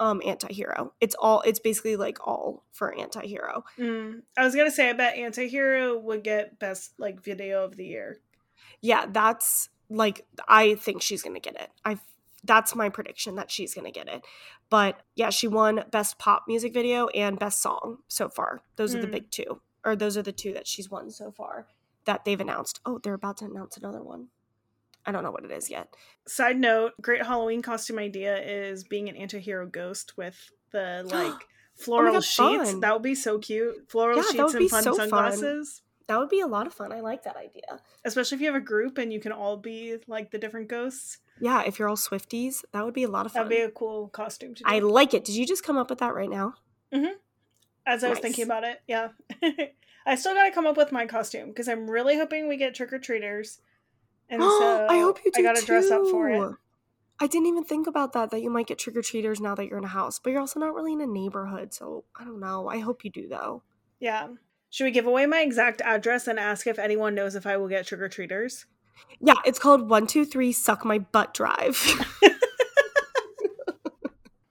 [0.00, 0.92] um anti-hero.
[1.00, 3.64] It's all it's basically like all for anti-hero.
[3.78, 4.22] Mm.
[4.36, 8.20] I was gonna say, I bet Antihero would get best like video of the year.
[8.80, 11.70] yeah, that's like I think she's gonna get it.
[11.84, 11.98] I
[12.42, 14.22] that's my prediction that she's gonna get it.
[14.70, 18.62] But yeah, she won best pop music video and best song so far.
[18.76, 19.12] Those are the Mm.
[19.12, 21.66] big two, or those are the two that she's won so far
[22.06, 22.80] that they've announced.
[22.86, 24.28] Oh, they're about to announce another one.
[25.06, 25.88] I don't know what it is yet.
[26.26, 31.38] Side note: Great Halloween costume idea is being an antihero ghost with the like oh
[31.74, 32.70] floral God, sheets.
[32.72, 32.80] fun.
[32.80, 33.90] That would be so cute.
[33.90, 35.08] Floral Yeah, sheets would and be fun so fun.
[35.08, 35.82] sunglasses.
[36.08, 36.92] That would be a lot of fun.
[36.92, 37.80] I like that idea.
[38.04, 41.18] Especially if you have a group and you can all be like the different ghosts.
[41.40, 43.44] Yeah, if you're all Swifties, that would be a lot of fun.
[43.48, 44.68] That'd be a cool costume to do.
[44.68, 45.24] I like it.
[45.24, 46.54] Did you just come up with that right now?
[46.92, 47.12] Mm-hmm.
[47.86, 49.08] As I was thinking about it, yeah.
[50.06, 52.92] I still gotta come up with my costume because I'm really hoping we get trick
[52.92, 53.60] or treaters.
[54.30, 56.54] And so I hope you do I gotta dress up for it.
[57.22, 59.66] I didn't even think about that, that you might get trick or treaters now that
[59.66, 61.74] you're in a house, but you're also not really in a neighborhood.
[61.74, 62.68] So I don't know.
[62.68, 63.62] I hope you do though.
[63.98, 64.28] Yeah.
[64.70, 67.68] Should we give away my exact address and ask if anyone knows if I will
[67.68, 68.66] get trick or treaters?
[69.20, 71.78] Yeah, it's called 123 Suck My Butt Drive.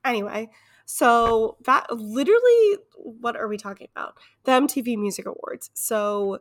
[0.05, 0.49] anyway,
[0.85, 4.15] so that literally, what are we talking about?
[4.43, 5.69] The MTV Music Awards.
[5.73, 6.39] So,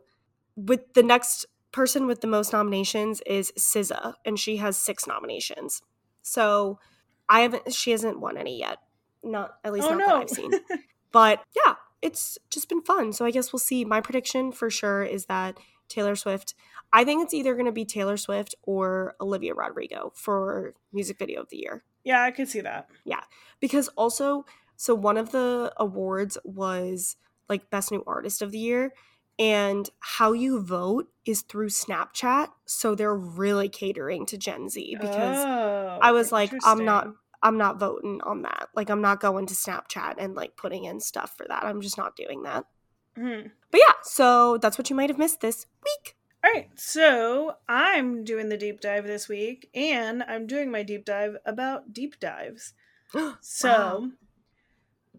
[0.55, 5.81] with the next person with the most nominations is SZA, and she has six nominations.
[6.21, 6.79] So,
[7.27, 8.79] I haven't, she hasn't won any yet.
[9.23, 10.15] Not, at least oh not that.
[10.15, 10.51] I've seen.
[11.11, 13.13] But yeah, it's just been fun.
[13.13, 13.85] So I guess we'll see.
[13.85, 16.53] My prediction for sure is that Taylor Swift,
[16.93, 21.41] I think it's either going to be Taylor Swift or Olivia Rodrigo for music video
[21.41, 21.83] of the year.
[22.03, 22.89] yeah, I could see that.
[23.05, 23.21] Yeah.
[23.59, 27.15] Because also, so one of the awards was
[27.49, 28.93] like best new artist of the year
[29.39, 32.49] and how you vote is through Snapchat.
[32.65, 37.07] So they're really catering to Gen Z because oh, I was like, I'm not.
[37.41, 38.67] I'm not voting on that.
[38.75, 41.63] Like I'm not going to Snapchat and like putting in stuff for that.
[41.63, 42.65] I'm just not doing that.
[43.15, 43.47] Hmm.
[43.71, 46.17] But yeah, so that's what you might have missed this week.
[46.43, 51.05] All right, so I'm doing the deep dive this week, and I'm doing my deep
[51.05, 52.73] dive about deep dives.
[53.41, 54.09] So Wow.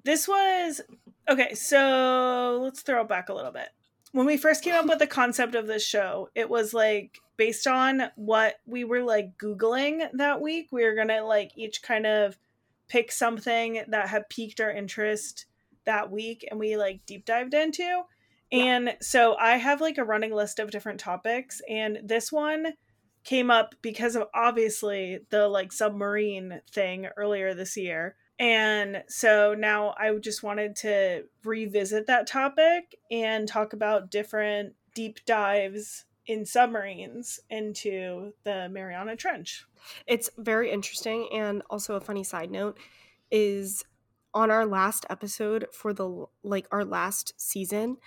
[0.05, 0.81] this was
[1.29, 1.55] okay.
[1.55, 3.69] So let's throw it back a little bit.
[4.13, 7.67] When we first came up with the concept of this show, it was like based
[7.67, 10.69] on what we were like Googling that week.
[10.73, 12.37] We were gonna like each kind of
[12.89, 15.47] pick something that had piqued our interest
[15.85, 18.03] that week, and we like deep dived into.
[18.53, 22.75] And so I have like a running list of different topics, and this one
[23.23, 28.17] came up because of obviously the like submarine thing earlier this year.
[28.41, 35.23] And so now I just wanted to revisit that topic and talk about different deep
[35.27, 39.67] dives in submarines into the Mariana Trench.
[40.07, 42.79] It's very interesting and also a funny side note
[43.31, 43.85] is
[44.33, 47.99] on our last episode for the like our last season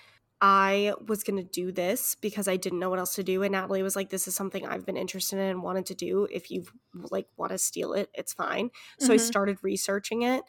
[0.41, 3.53] I was going to do this because I didn't know what else to do and
[3.53, 6.51] Natalie was like this is something I've been interested in and wanted to do if
[6.51, 8.69] you like want to steal it it's fine.
[8.99, 9.21] So I Mhm.
[9.21, 10.43] started researching it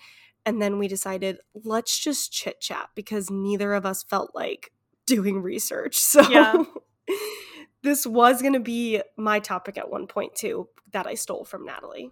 [0.45, 4.73] and then we decided let's just chit chat because neither of us felt like
[5.07, 5.97] doing research.
[5.97, 6.65] So Yeah.
[7.83, 11.65] this was going to be my topic at one point too that I stole from
[11.65, 12.11] Natalie.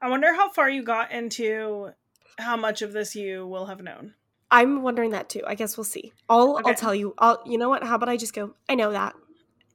[0.00, 1.90] I wonder how far you got into
[2.38, 4.14] how much of this you will have known.
[4.50, 5.42] I'm wondering that too.
[5.46, 6.12] I guess we'll see.
[6.28, 6.70] I'll Okay.
[6.70, 7.14] I'll tell you.
[7.18, 7.82] I'll you know what?
[7.82, 8.54] How about I just go?
[8.68, 9.14] I know that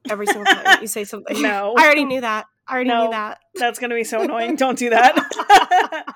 [0.09, 1.41] every single time you say something.
[1.41, 1.75] No.
[1.77, 2.45] I already knew that.
[2.67, 3.05] I already No.
[3.05, 3.39] knew that.
[3.55, 4.55] That's going to be so annoying.
[4.57, 6.05] Don't do that.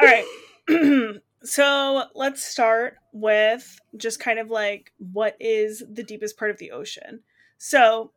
[0.00, 0.24] All right.
[1.44, 6.72] so let's start with just kind of like what is the deepest part of the
[6.72, 7.20] ocean.
[7.58, 8.12] So,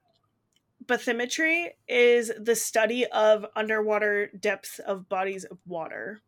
[0.83, 6.21] bathymetry is the study of underwater depths of bodies of water.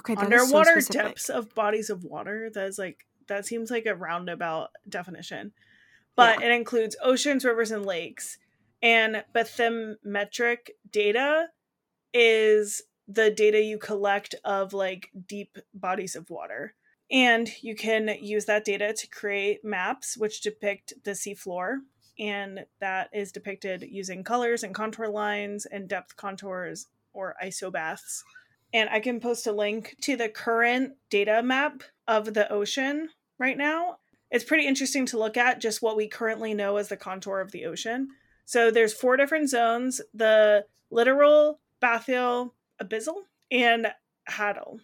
[0.00, 2.50] Okay, is so underwater depths of bodies of water.
[2.52, 5.52] That is like that seems like a roundabout definition,
[6.16, 8.38] but it includes oceans, rivers, and lakes.
[8.82, 11.46] And bathymetric data
[12.12, 16.74] is the data you collect of like deep bodies of water.
[17.10, 21.78] And you can use that data to create maps which depict the seafloor.
[22.18, 28.22] And that is depicted using colors and contour lines and depth contours or isobaths.
[28.72, 33.56] And I can post a link to the current data map of the ocean right
[33.56, 33.98] now.
[34.30, 37.52] It's pretty interesting to look at just what we currently know as the contour of
[37.52, 38.08] the ocean.
[38.46, 43.88] So there's four different zones the littoral, bathyal, abyssal, and
[44.28, 44.80] Hadal.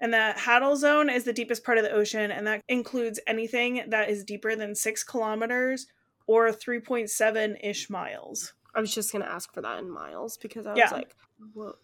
[0.00, 3.84] And the Hadal zone is the deepest part of the ocean, and that includes anything
[3.88, 5.86] that is deeper than six kilometers
[6.26, 8.52] or 3.7 ish miles.
[8.74, 11.14] I was just gonna ask for that in miles because I was like,
[11.54, 11.76] whoa.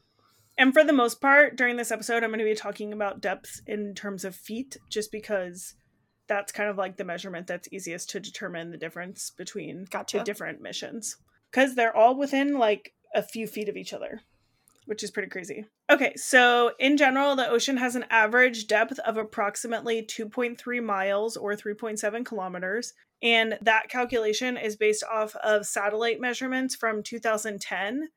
[0.62, 3.62] And for the most part, during this episode, I'm going to be talking about depth
[3.66, 5.74] in terms of feet, just because
[6.28, 10.18] that's kind of like the measurement that's easiest to determine the difference between Gotcha.
[10.18, 11.16] the different missions.
[11.50, 14.20] Because they're all within like a few feet of each other,
[14.86, 15.64] which is pretty crazy.
[15.90, 21.56] Okay, so in general, the ocean has an average depth of approximately 2.3 miles or
[21.56, 22.92] 3.7 kilometers.
[23.20, 28.10] And that calculation is based off of satellite measurements from 2010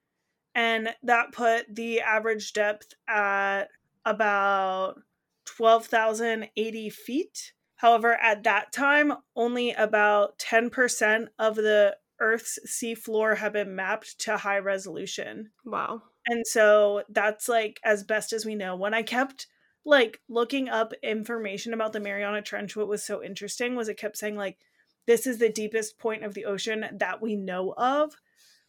[0.55, 3.65] and that put the average depth at
[4.05, 4.95] about
[5.45, 7.53] 12,080 feet.
[7.75, 14.37] However, at that time, only about 10% of the Earth's seafloor had been mapped to
[14.37, 15.51] high resolution.
[15.65, 16.01] Wow.
[16.25, 18.75] And so that's like as best as we know.
[18.75, 19.47] When I kept
[19.83, 24.17] like looking up information about the Mariana Trench, what was so interesting was it kept
[24.17, 24.57] saying like
[25.05, 28.15] this is the deepest point of the ocean that we know of,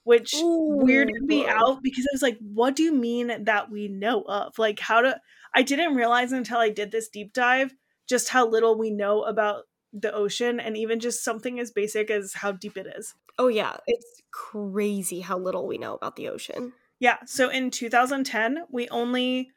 [0.07, 4.23] which weirded me out because I was like, what do you mean that we know
[4.23, 4.57] of?
[4.57, 5.21] Like how to
[5.53, 7.75] I didn't realize until I did this deep dive
[8.09, 12.35] just how little we know about the ocean and even just something as basic as
[12.35, 13.15] how deep it is.
[13.37, 16.73] Oh yeah, it's crazy how little we know about the ocean.
[17.01, 17.17] Yeah.
[17.27, 19.51] So in 2010, we only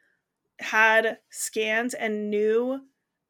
[0.58, 2.80] had scans and knew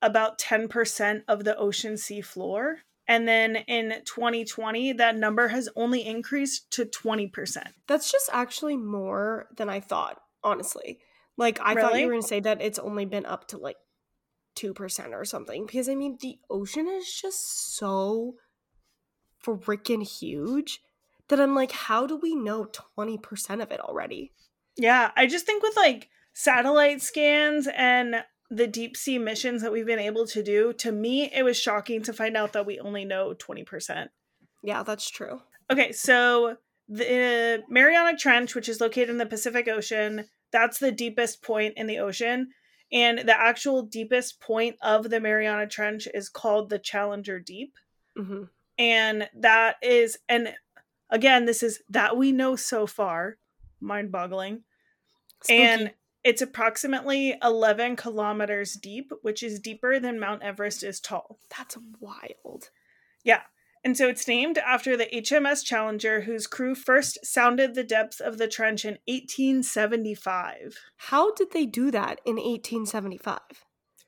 [0.01, 2.79] about 10% of the ocean sea floor.
[3.11, 7.67] And then in 2020, that number has only increased to 20%.
[7.89, 11.01] That's just actually more than I thought, honestly.
[11.37, 13.79] Like I thought you were gonna say that it's only been up to like
[14.55, 15.67] two percent or something.
[15.67, 18.35] Because I mean the ocean is just so
[19.45, 20.79] freaking huge
[21.27, 24.33] that I'm like, how do we know twenty percent of it already?
[24.77, 25.11] Yeah.
[25.17, 29.99] I just think with like satellite scans and the deep sea missions that we've been
[29.99, 33.33] able to do, to me, it was shocking to find out that we only know
[33.35, 34.09] 20%.
[34.63, 35.41] Yeah, that's true.
[35.71, 36.57] Okay, so
[36.89, 41.87] the Mariana Trench, which is located in the Pacific Ocean, that's the deepest point in
[41.87, 42.51] the ocean.
[42.93, 47.75] And the actual deepest point of the Mariana Trench is called the Challenger Deep.
[48.17, 48.45] hmm
[48.77, 50.53] And that is, and
[51.09, 53.37] again, this is that we know so far,
[53.81, 54.65] mind boggling.
[55.49, 61.39] And it's approximately 11 kilometers deep, which is deeper than Mount Everest is tall.
[61.57, 62.71] that's wild.
[63.25, 63.43] Yeah.
[63.83, 68.37] And so it's named after the HMS Challenger, whose crew first sounded the depths of
[68.37, 70.77] the trench in 1875.
[70.97, 73.39] How did they do that in 1875?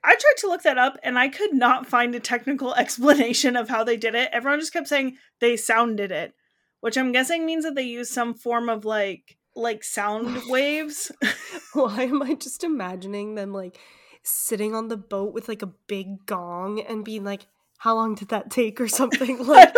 [0.05, 3.71] I tried to look that up and I could not find a technical explanation of
[3.71, 4.29] how they did it.
[4.33, 6.35] Everyone just kept saying they sounded it,
[6.81, 11.13] which I'm guessing means that they used some form of like like sound waves.
[11.73, 13.79] Why am I just imagining them like
[14.23, 17.47] sitting on the boat with like a big gong and being like,
[17.79, 19.45] how long did that take or something?
[19.47, 19.75] Like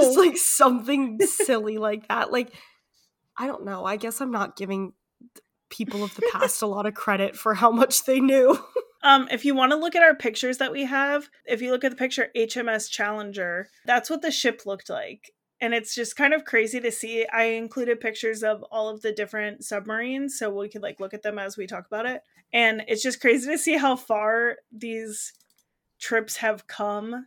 [0.00, 2.32] just like something silly like that.
[2.32, 2.52] Like
[3.36, 3.84] I don't know.
[3.84, 4.94] I guess I'm not giving
[5.68, 8.58] people of the past a lot of credit for how much they knew.
[9.02, 11.82] Um, if you want to look at our pictures that we have, if you look
[11.82, 15.32] at the picture HMS Challenger, that's what the ship looked like.
[15.62, 17.24] And it's just kind of crazy to see.
[17.32, 21.22] I included pictures of all of the different submarines so we could like look at
[21.22, 22.22] them as we talk about it.
[22.52, 25.32] And it's just crazy to see how far these
[26.00, 27.26] trips have come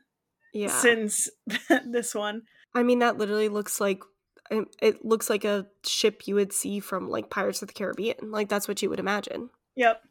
[0.54, 0.68] Yeah.
[0.68, 1.30] since
[1.86, 2.44] this one.
[2.76, 4.04] I mean that literally looks like
[4.52, 8.32] um, it looks like a ship you would see from like Pirates of the Caribbean.
[8.32, 9.50] Like that's what you would imagine.
[9.76, 10.02] Yep.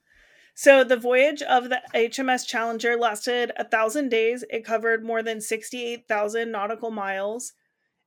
[0.55, 4.45] So the voyage of the HMS Challenger lasted a thousand days.
[4.51, 7.53] It covered more than 68,000 nautical miles,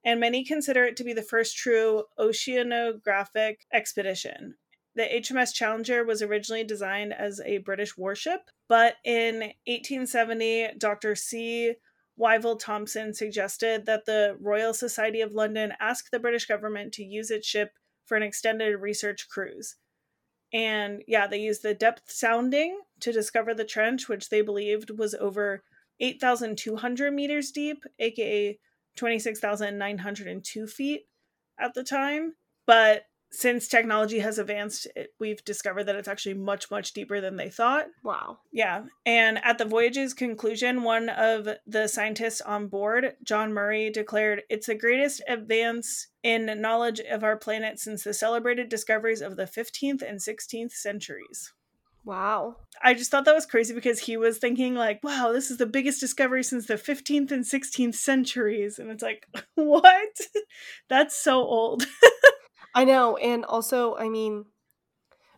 [0.07, 4.55] and many consider it to be the first true oceanographic expedition.
[4.95, 11.13] The HMS Challenger was originally designed as a British warship, but in 1870, Dr.
[11.13, 11.73] C.
[12.17, 17.29] Wyville Thomson suggested that the Royal Society of London ask the British government to use
[17.29, 17.73] its ship
[18.05, 19.75] for an extended research cruise.
[20.53, 25.13] And yeah, they used the depth sounding to discover the trench, which they believed was
[25.15, 25.63] over
[25.99, 28.57] 8,200 meters deep, aka
[28.97, 31.07] 26,902 feet
[31.59, 32.33] at the time.
[32.65, 37.35] But since technology has advanced, it, we've discovered that it's actually much, much deeper than
[37.35, 37.87] they thought.
[38.03, 38.39] Wow.
[38.51, 38.85] Yeah.
[39.05, 44.67] And at the voyage's conclusion, one of the scientists on board, John Murray, declared it's
[44.67, 50.01] the greatest advance in knowledge of our planet since the celebrated discoveries of the 15th
[50.01, 51.53] and 16th centuries.
[52.07, 52.55] Wow.
[52.81, 55.65] I just thought that was crazy because he was thinking, like, wow, this is the
[55.65, 58.79] biggest discovery since the 15th and 16th centuries.
[58.79, 60.17] And it's like, what?
[60.89, 61.85] That's so old.
[62.73, 64.45] I know, and also, I mean,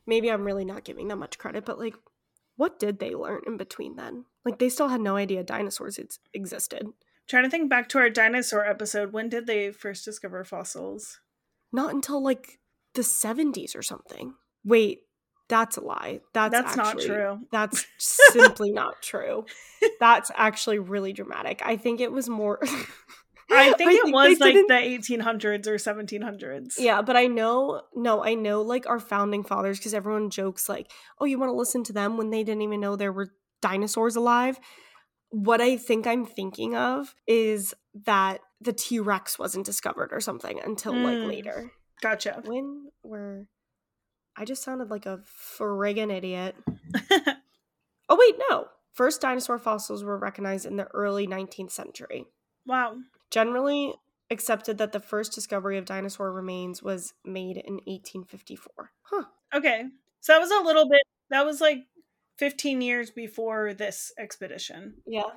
[0.06, 1.96] maybe I'm really not giving them much credit, but like,
[2.56, 4.26] what did they learn in between then?
[4.46, 6.90] Like, they still had no idea dinosaurs ex- existed.
[7.28, 9.12] Trying to think back to our dinosaur episode.
[9.12, 11.20] When did they first discover fossils?
[11.72, 12.60] Not until like
[12.94, 14.36] the 70s or something.
[14.64, 15.02] Wait,
[15.50, 16.22] that's a lie.
[16.34, 17.40] That's, That's not true.
[17.52, 19.46] That's simply not true.
[20.00, 21.62] That's actually really dramatic.
[21.66, 22.60] I think it was more.
[23.52, 26.76] I think it they was like didn't- the 1800s or 1700s.
[26.78, 30.92] Yeah, but I know, no, I know like our founding fathers because everyone jokes like,
[31.20, 33.30] oh, you want to listen to them when they didn't even know there were
[33.62, 34.60] dinosaurs alive.
[35.32, 37.74] What I think I'm thinking of is
[38.06, 41.28] that the T Rex wasn't discovered or something until like Mm.
[41.28, 41.72] later.
[42.02, 42.42] Gotcha.
[42.46, 43.48] When were.
[44.40, 45.20] I just sounded like a
[45.58, 46.56] friggin' idiot.
[48.12, 48.66] Oh, wait, no.
[48.92, 52.26] First dinosaur fossils were recognized in the early 19th century.
[52.66, 52.96] wow.
[53.30, 53.94] Generally
[54.32, 58.92] accepted that the first discovery of dinosaur remains was made in 1854.
[59.04, 59.26] Huh.
[59.54, 59.84] Okay.
[60.22, 61.86] So that was a little bit, that was like
[62.38, 64.96] 15 years before this expedition.
[65.06, 65.30] Yeah.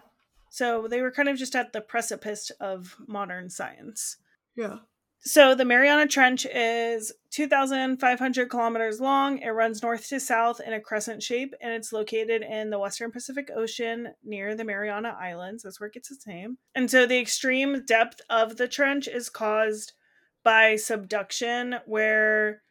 [0.48, 4.16] So they were kind of just at the precipice of modern science.
[4.56, 4.76] Yeah.
[5.24, 9.38] So the Mariana Trench is 2,500 kilometers long.
[9.38, 13.12] It runs north to south in a crescent shape, and it's located in the western
[13.12, 15.62] Pacific Ocean near the Mariana Islands.
[15.62, 16.58] That's where it gets its name.
[16.74, 19.92] And so the extreme depth of the trench is caused
[20.42, 22.62] by subduction, where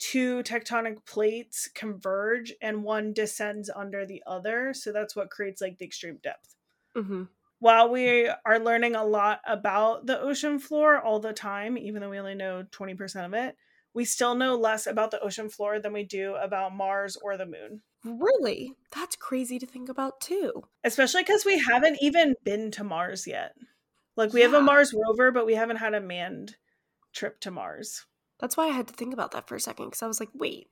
[0.00, 4.74] two tectonic plates converge and one descends under the other.
[4.74, 6.56] So that's what creates like the extreme depth
[6.96, 7.22] Mm-hmm.
[7.62, 12.10] While we are learning a lot about the ocean floor all the time, even though
[12.10, 13.56] we only know 20% of it,
[13.94, 17.46] we still know less about the ocean floor than we do about Mars or the
[17.46, 17.82] moon.
[18.04, 18.74] Really?
[18.92, 20.64] That's crazy to think about, too.
[20.82, 23.54] Especially because we haven't even been to Mars yet.
[24.16, 26.56] Like, we have a Mars rover, but we haven't had a manned
[27.12, 28.06] trip to Mars.
[28.40, 30.30] That's why I had to think about that for a second because I was like,
[30.34, 30.66] wait,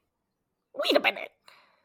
[0.75, 1.31] wait a minute.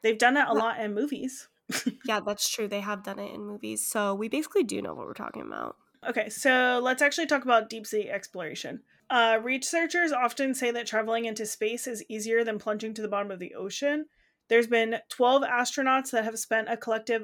[0.01, 0.59] They've done it a Yeah.
[0.59, 1.47] lot in movies.
[2.05, 2.67] yeah, that's true.
[2.67, 3.85] They have done it in movies.
[3.85, 5.77] So we basically do know what we're talking about.
[6.07, 8.81] Okay, so let's actually talk about deep sea exploration.
[9.09, 13.31] Uh, researchers often say that traveling into space is easier than plunging to the bottom
[13.31, 14.05] of the ocean.
[14.47, 17.23] There's been 12 astronauts that have spent a collective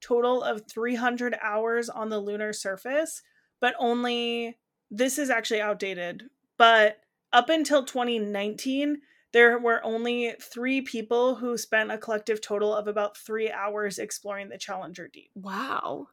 [0.00, 3.22] total of 300 hours on the lunar surface,
[3.60, 4.58] but only
[4.90, 6.24] this is actually outdated.
[6.56, 7.00] But
[7.32, 9.00] up until 2019,
[9.32, 14.48] there were only three people who spent a collective total of about three hours exploring
[14.48, 15.30] the Challenger Deep.
[15.34, 16.08] Wow.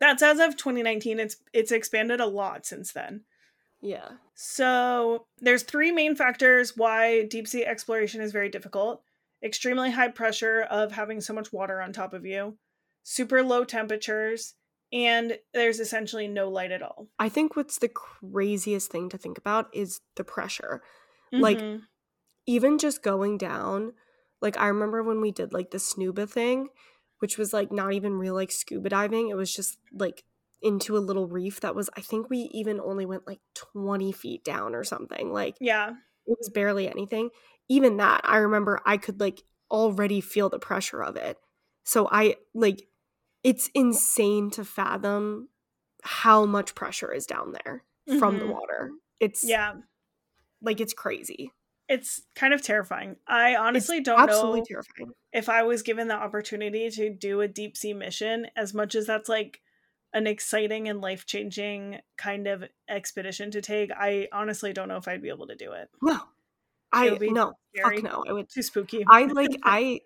[0.00, 1.18] That's as of 2019.
[1.18, 3.22] It's it's expanded a lot since then.
[3.80, 4.08] Yeah.
[4.34, 9.02] So there's three main factors why deep sea exploration is very difficult.
[9.42, 12.56] Extremely high pressure of having so much water on top of you,
[13.04, 14.54] super low temperatures,
[14.92, 17.08] and there's essentially no light at all.
[17.18, 20.82] I think what's the craziest thing to think about is the pressure.
[21.32, 21.42] Mm-hmm.
[21.42, 21.80] Like
[22.48, 23.92] even just going down,
[24.40, 26.68] like I remember when we did like the snuba thing,
[27.18, 29.28] which was like not even real like scuba diving.
[29.28, 30.24] It was just like
[30.62, 33.40] into a little reef that was I think we even only went like
[33.74, 35.30] 20 feet down or something.
[35.30, 35.90] Like yeah.
[36.26, 37.30] It was barely anything.
[37.68, 41.36] Even that, I remember I could like already feel the pressure of it.
[41.84, 42.88] So I like
[43.44, 45.50] it's insane to fathom
[46.02, 48.18] how much pressure is down there mm-hmm.
[48.18, 48.52] from the mm-hmm.
[48.52, 48.90] water.
[49.20, 49.74] It's yeah.
[50.62, 51.52] Like it's crazy.
[51.88, 53.16] It's kind of terrifying.
[53.26, 55.12] I honestly it's don't absolutely know terrifying.
[55.32, 59.06] if I was given the opportunity to do a deep sea mission, as much as
[59.06, 59.60] that's like
[60.12, 63.90] an exciting and life changing kind of expedition to take.
[63.92, 65.88] I honestly don't know if I'd be able to do it.
[66.02, 66.20] No,
[66.92, 67.96] I no, scary.
[67.96, 68.24] fuck no.
[68.28, 69.04] I would too spooky.
[69.08, 70.00] I like I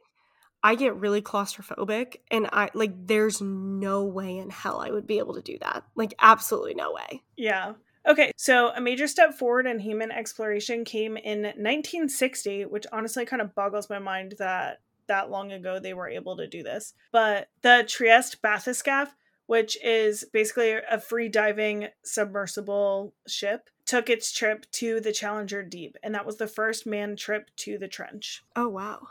[0.62, 5.18] I get really claustrophobic, and I like there's no way in hell I would be
[5.18, 5.84] able to do that.
[5.94, 7.22] Like absolutely no way.
[7.36, 7.74] Yeah.
[8.06, 13.42] Okay, so a major step forward in human exploration came in 1960, which honestly kind
[13.42, 16.94] of boggles my mind that that long ago they were able to do this.
[17.12, 19.12] But the Trieste bathyscaphe
[19.52, 25.96] which is basically a free diving submersible ship, took its trip to the Challenger Deep.
[26.02, 28.44] And that was the first manned trip to the trench.
[28.56, 29.08] Oh, wow.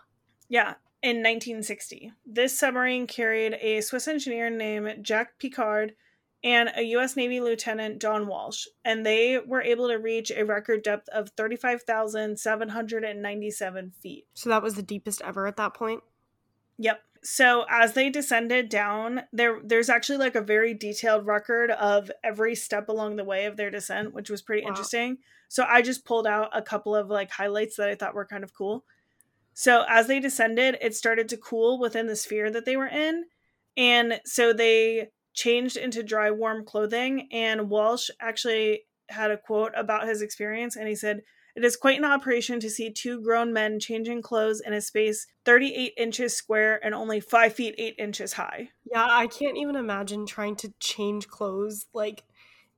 [0.50, 2.14] Yeah, in 1960.
[2.26, 5.92] This submarine carried a Swiss engineer named Jacques Piccard
[6.44, 7.16] and a U.S.
[7.16, 13.92] Navy Lieutenant John Walsh, and they were able to reach a record depth of 35,797
[14.02, 14.26] feet.
[14.34, 16.04] So that was the deepest ever at that point?
[16.78, 22.12] Yep so as they descended down there there's actually like a very detailed record of
[22.24, 24.70] every step along the way of their descent which was pretty wow.
[24.70, 25.18] interesting
[25.48, 28.44] so i just pulled out a couple of like highlights that i thought were kind
[28.44, 28.84] of cool
[29.54, 33.26] so as they descended it started to cool within the sphere that they were in
[33.78, 40.07] and so they changed into dry warm clothing and walsh actually had a quote about
[40.07, 41.21] his experience and he said
[41.55, 45.27] it is quite an operation to see two grown men changing clothes in a space
[45.45, 48.69] 38 inches square and only 5 feet 8 inches high.
[48.89, 52.23] Yeah, I can't even imagine trying to change clothes like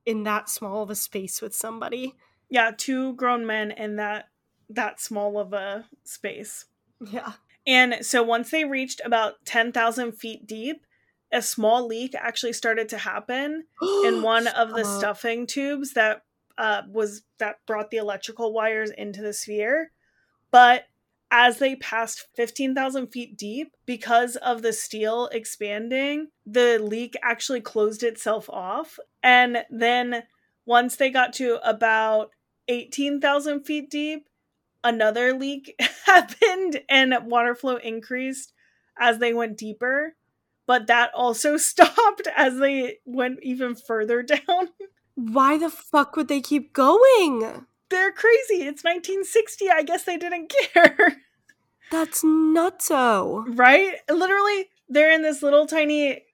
[0.04, 2.14] in that small of a space with somebody.
[2.50, 4.28] Yeah, two grown men in that
[4.70, 6.66] that small of a space.
[7.00, 7.34] Yeah.
[7.66, 10.86] And so once they reached about 10,000 feet deep,
[11.34, 13.64] a small leak actually started to happen
[14.04, 16.22] in one of the stuffing tubes that
[16.56, 19.90] uh, was that brought the electrical wires into the sphere.
[20.50, 20.84] But
[21.30, 28.04] as they passed 15,000 feet deep, because of the steel expanding, the leak actually closed
[28.04, 29.00] itself off.
[29.20, 30.22] And then
[30.64, 32.30] once they got to about
[32.68, 34.28] 18,000 feet deep,
[34.84, 35.74] another leak
[36.06, 38.52] happened and water flow increased
[38.96, 40.14] as they went deeper.
[40.66, 44.68] But that also stopped as they went even further down.
[45.14, 47.66] Why the fuck would they keep going?
[47.90, 48.64] They're crazy.
[48.64, 49.70] It's 1960.
[49.70, 51.18] I guess they didn't care.
[51.90, 53.44] That's nutso.
[53.56, 53.96] Right?
[54.10, 56.24] Literally, they're in this little tiny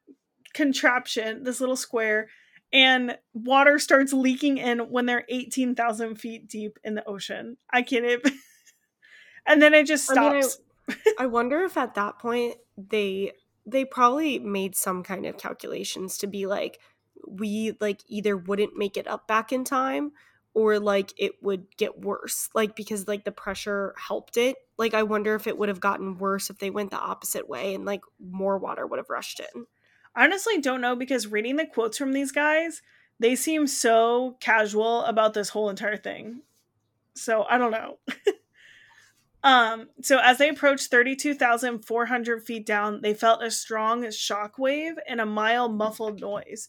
[0.55, 2.29] contraption, this little square,
[2.73, 7.57] and water starts leaking in when they're 18,000 feet deep in the ocean.
[7.71, 8.33] I can't even.
[9.47, 10.59] and then it just stops.
[10.89, 13.33] I, mean, I, I wonder if at that point they
[13.67, 16.79] they probably made some kind of calculations to be like
[17.29, 20.13] we like either wouldn't make it up back in time
[20.55, 24.57] or like it would get worse like because like the pressure helped it.
[24.79, 27.75] Like i wonder if it would have gotten worse if they went the opposite way
[27.75, 29.67] and like more water would have rushed in.
[30.17, 32.83] Honestly don't know because reading the quotes from these guys
[33.19, 36.43] they seem so casual about this whole entire thing.
[37.15, 37.99] So i don't know
[39.43, 45.21] um so as they approached 32400 feet down they felt a strong shock wave and
[45.21, 46.69] a mild muffled noise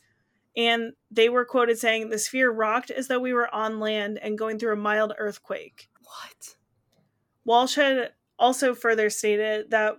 [0.55, 4.37] and they were quoted saying the sphere rocked as though we were on land and
[4.37, 5.89] going through a mild earthquake.
[6.03, 6.55] What?
[7.45, 9.97] Walsh had also further stated that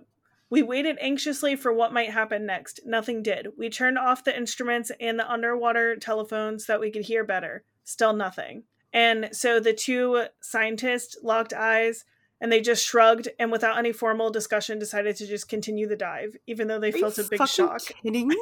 [0.49, 2.81] We waited anxiously for what might happen next.
[2.85, 3.47] Nothing did.
[3.57, 7.63] We turned off the instruments and the underwater telephones so that we could hear better.
[7.83, 8.63] Still nothing.
[8.93, 12.05] And so the two scientists locked eyes
[12.43, 16.35] and they just shrugged and without any formal discussion decided to just continue the dive,
[16.45, 17.81] even though they Are felt a big shock.
[18.03, 18.37] Kidding me?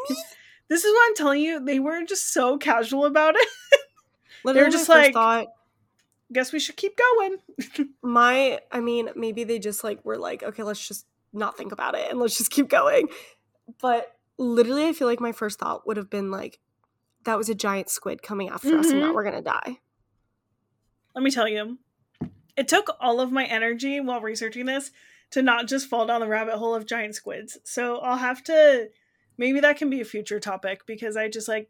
[0.68, 1.64] This is what I'm telling you.
[1.64, 3.48] They were just so casual about it.
[4.44, 5.48] Literally, just my first like- thought.
[6.34, 7.38] Guess we should keep going.
[8.02, 11.94] My, I mean, maybe they just like were like, okay, let's just not think about
[11.94, 13.10] it and let's just keep going.
[13.82, 16.60] But literally, I feel like my first thought would have been like,
[17.26, 19.14] that was a giant squid coming after us, and now Mhm.
[19.16, 19.80] we're gonna die.
[21.14, 21.78] Let me tell you,
[22.58, 24.92] it took all of my energy while researching this
[25.32, 27.58] to not just fall down the rabbit hole of giant squids.
[27.64, 28.90] So I'll have to
[29.38, 31.70] maybe that can be a future topic because I just like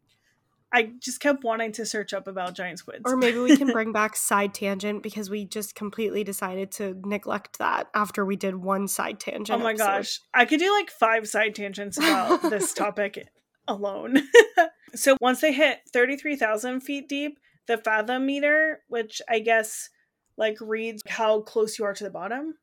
[0.74, 3.02] I just kept wanting to search up about giant squids.
[3.06, 7.60] Or maybe we can bring back side tangent because we just completely decided to neglect
[7.60, 9.52] that after we did one side tangent.
[9.52, 9.86] oh my episode.
[9.86, 13.28] gosh, I could do like five side tangents about this topic
[13.68, 14.22] alone.
[14.96, 19.90] so once they hit 33,000 feet deep, the fathom meter, which I guess
[20.38, 22.56] like reads how close you are to the bottom,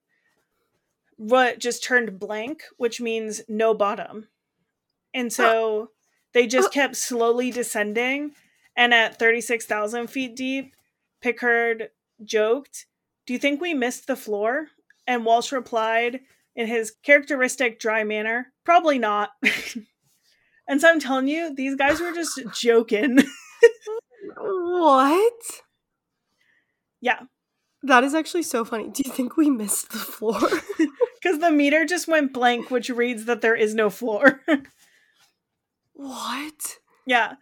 [1.17, 4.29] what just turned blank, which means no bottom.
[5.15, 5.91] And so
[6.33, 8.33] they just kept slowly descending.
[8.77, 10.75] And at 36,000 feet deep,
[11.25, 11.89] Piccard
[12.25, 12.87] joked,
[13.27, 14.69] Do you think we missed the floor?
[15.07, 16.21] And Walsh replied
[16.55, 19.31] in his characteristic dry manner, Probably not.
[20.69, 23.19] and so I'm telling you, these guys were just joking.
[24.41, 25.33] What?
[27.01, 27.21] yeah,
[27.83, 28.89] That is actually so funny.
[28.89, 30.41] Do you think we missed the floor?
[31.23, 34.41] because the meter just went blank, which reads that there is no floor.
[35.93, 36.79] what?
[37.07, 37.35] Yeah.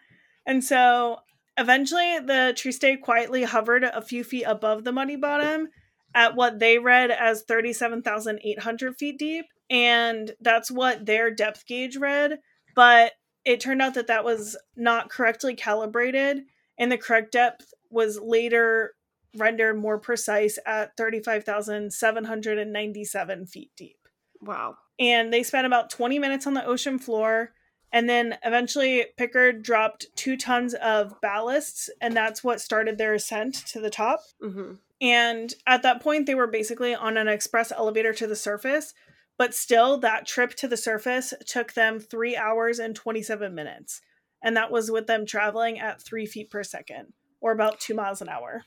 [0.47, 1.19] And so
[1.57, 5.69] eventually the Trieste quietly hovered a few feet above the muddy bottom
[6.15, 9.47] at what they read as 37,800 feet deep.
[9.69, 12.39] And that's what their depth gauge read.
[12.75, 13.13] But
[13.45, 16.43] it turned out that that was not correctly calibrated.
[16.79, 18.95] And the correct depth was later
[19.37, 23.97] rendered more precise at 35,797 feet deep.
[24.41, 24.77] Wow.
[24.99, 27.53] and they spent about 20 minutes on the ocean floor
[27.93, 33.55] and then eventually Piccard dropped two tons of ballasts and that's what started their ascent
[33.69, 34.21] to the top.
[34.41, 38.95] Hmm and at that point they were basically on an express elevator to the surface
[39.39, 44.01] but still that trip to the surface took them three hours and 27 minutes
[44.43, 48.23] and that was with them traveling at three feet per second or about two miles
[48.23, 48.65] an hour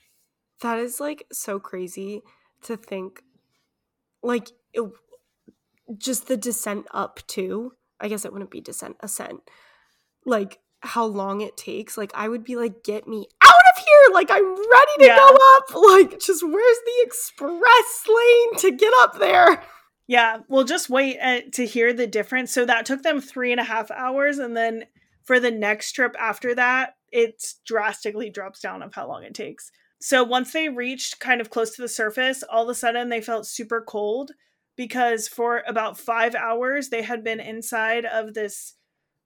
[0.61, 2.21] That is like so crazy
[2.63, 3.21] to think.
[4.21, 4.83] Like, it,
[5.97, 7.73] just the descent up to.
[7.99, 9.41] I guess it wouldn't be descent, ascent.
[10.25, 11.97] Like, how long it takes.
[11.97, 14.13] Like, I would be like, get me out of here.
[14.13, 15.17] Like, I'm ready to Yeah.
[15.17, 15.75] go up.
[15.75, 19.61] Like, just where's the express lane to get up there?
[20.07, 22.51] Yeah, we'll just wait uh, to hear the difference.
[22.51, 24.85] So that took them three and a half hours, and then
[25.23, 29.71] for the next trip after that, it drastically drops down of how long it takes.
[29.99, 33.21] So once they reached kind of close to the surface, all of a sudden they
[33.21, 34.31] felt super cold
[34.77, 38.75] because for about five hours they had been inside of this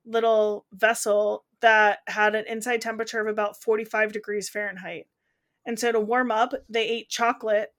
[0.05, 5.07] little vessel that had an inside temperature of about 45 degrees Fahrenheit.
[5.65, 7.71] And so to warm up, they ate chocolate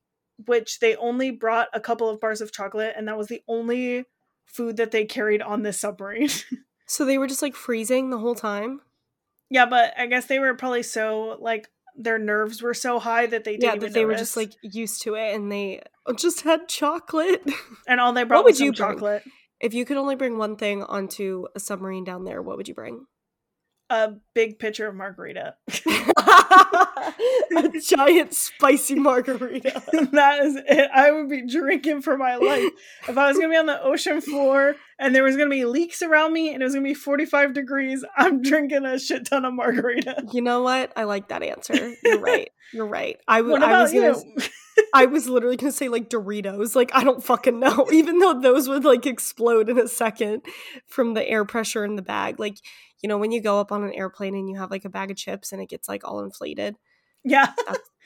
[0.47, 4.05] which they only brought a couple of bars of chocolate, and that was the only
[4.47, 6.30] food that they carried on this submarine.
[6.86, 8.82] So they were just like freezing the whole time.
[9.49, 11.66] yeah, but I guess they were probably so like
[11.97, 15.03] their nerves were so high that they didn't yeah, that they were just like used
[15.03, 15.80] to it and they
[16.16, 17.42] just had chocolate.
[17.88, 18.92] and all they brought would was some you bring?
[18.92, 19.22] chocolate,
[19.61, 22.74] if you could only bring one thing onto a submarine down there, what would you
[22.74, 23.07] bring?
[23.91, 25.55] A big pitcher of margarita.
[27.57, 29.82] a giant spicy margarita.
[30.12, 30.91] that is it.
[30.93, 32.70] I would be drinking for my life
[33.09, 36.03] if I was gonna be on the ocean floor and there was gonna be leaks
[36.03, 38.05] around me and it was gonna be forty five degrees.
[38.16, 40.24] I'm drinking a shit ton of margarita.
[40.32, 40.93] You know what?
[40.97, 41.95] I like that answer.
[42.03, 42.49] You're right.
[42.72, 43.18] You're right.
[43.28, 44.16] I, w- What I was gonna
[44.93, 46.74] I was literally gonna say like Doritos.
[46.74, 47.87] Like I don't fucking know.
[47.93, 50.43] Even though those would like explode in a second
[50.89, 52.41] from the air pressure in the bag.
[52.41, 52.57] Like
[53.05, 55.11] you know when you go up on an airplane and you have like a bag
[55.11, 56.76] of chips and it gets like all inflated.
[57.22, 57.52] yeah.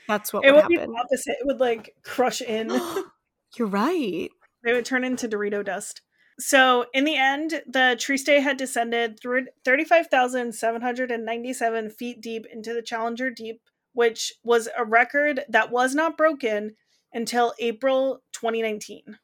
[0.09, 0.91] That's what It would would be happen.
[0.91, 1.37] the opposite.
[1.39, 2.69] It would like crush in.
[3.57, 4.29] You're right.
[4.65, 6.01] they would turn into Dorito dust.
[6.39, 13.29] So in the end, the Trieste had descended through 35,797 feet deep into the Challenger
[13.29, 13.61] Deep,
[13.93, 16.75] which was a record that was not broken
[17.13, 19.17] until April 2019.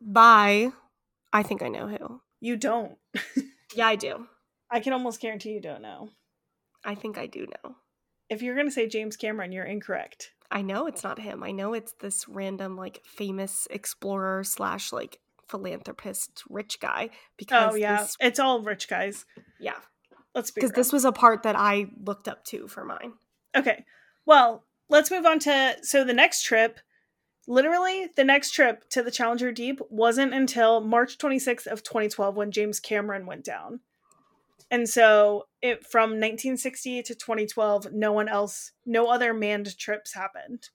[0.00, 0.70] Bye.
[1.32, 2.20] I think I know who.
[2.40, 2.96] You don't.
[3.74, 4.26] Yeah, I do.
[4.70, 6.10] I can almost guarantee you don't know.
[6.84, 7.76] I think I do know.
[8.28, 10.32] If you're going to say James Cameron, you're incorrect.
[10.50, 11.42] I know it's not him.
[11.42, 17.76] I know it's this random like famous explorer slash like philanthropist rich guy because Oh
[17.76, 19.24] yeah, this, it's all rich guys.
[19.58, 19.78] yeah
[20.34, 23.14] Let's be because this was a part that I looked up to for mine.
[23.56, 23.84] Okay.
[24.26, 26.80] Well, let's move on to so the next trip.
[27.46, 32.52] Literally, the next trip to the Challenger Deep wasn't until March 26th of 2012 when
[32.52, 33.80] James Cameron went down.
[34.70, 40.68] And so, it from 1960 to 2012, no one else, no other manned trips happened.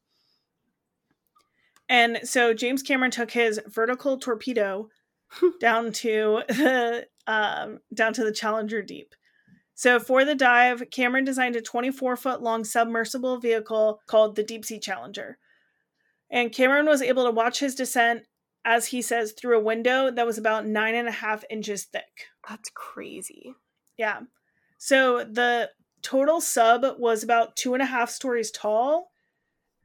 [1.89, 4.89] And so James Cameron took his vertical torpedo
[5.59, 9.13] down to the um, down to the Challenger Deep.
[9.75, 14.65] So for the dive, Cameron designed a 24 foot long submersible vehicle called the Deep
[14.65, 15.37] Sea Challenger.
[16.31, 18.23] And Cameron was able to watch his descent,
[18.65, 22.27] as he says, through a window that was about nine and a half inches thick.
[22.47, 23.55] That's crazy.
[23.97, 24.21] Yeah.
[24.77, 25.69] So the
[26.01, 29.11] total sub was about two and a half stories tall,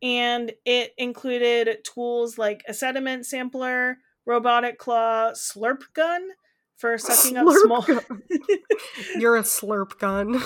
[0.03, 6.29] and it included tools like a sediment sampler, robotic claw, slurp gun
[6.77, 7.83] for sucking up small.
[7.83, 8.01] gun.
[9.17, 10.41] You're a slurp gun.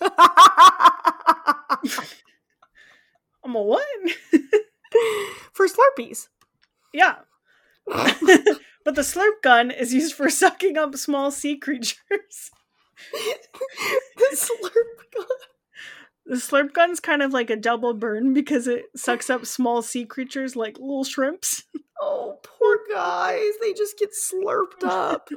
[3.44, 3.86] I'm a what?
[5.52, 6.28] for Slurpees.
[6.92, 7.16] yeah.
[7.86, 12.50] but the slurp gun is used for sucking up small sea creatures.
[13.12, 15.26] the slurp gun.
[16.24, 20.04] The slurp gun's kind of like a double burn because it sucks up small sea
[20.04, 21.64] creatures like little shrimps.
[22.04, 23.52] Oh, poor guys.
[23.60, 25.28] They just get slurped up.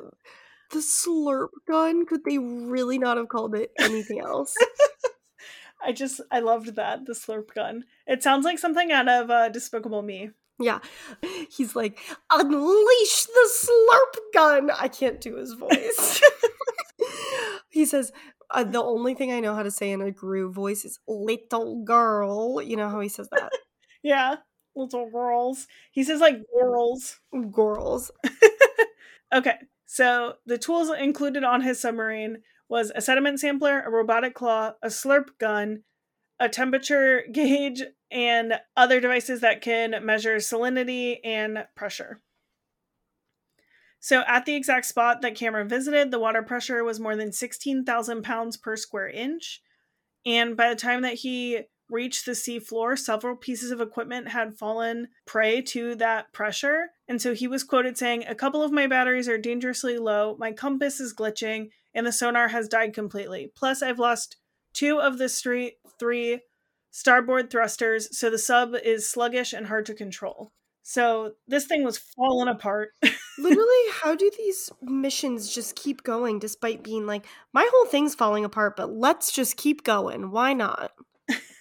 [0.72, 2.08] The slurp gun.
[2.08, 4.58] Could they really not have called it anything else?
[5.86, 7.84] I just I loved that the slurp gun.
[8.08, 10.32] It sounds like something out of uh, Despicable Me.
[10.60, 10.80] Yeah.
[11.50, 12.00] He's like,
[12.32, 14.72] unleash the slurp gun.
[14.72, 16.22] I can't do his voice.
[17.70, 18.12] he says,
[18.52, 21.84] uh, the only thing I know how to say in a Gru voice is little
[21.84, 22.62] girl.
[22.62, 23.52] You know how he says that?
[24.04, 24.36] Yeah,
[24.76, 25.66] little girls.
[25.92, 27.20] He says like girls.
[27.52, 28.12] Girls.
[29.34, 32.38] Okay, so the tools included on his submarine
[32.70, 35.84] was a sediment sampler, a robotic claw, a slurp gun,
[36.40, 37.82] a temperature gauge,
[38.12, 42.22] and other devices that can measure salinity and pressure.
[44.00, 48.22] So, at the exact spot that Cameron visited, the water pressure was more than 16,000
[48.22, 49.62] pounds per square inch.
[50.26, 54.58] And by the time that he reached the sea floor, several pieces of equipment had
[54.58, 56.92] fallen prey to that pressure.
[57.08, 60.52] And so he was quoted saying, A couple of my batteries are dangerously low, my
[60.52, 63.52] compass is glitching, and the sonar has died completely.
[63.56, 64.38] Plus, I've lost
[64.76, 66.42] two of the street three
[66.92, 70.52] starboard thrusters, so the sub is sluggish and hard to control.
[70.84, 72.90] So this thing was falling apart.
[73.40, 78.46] Literally, how do these missions just keep going despite being like, my whole thing's falling
[78.46, 80.30] apart, but let's just keep going?
[80.30, 80.92] Why not?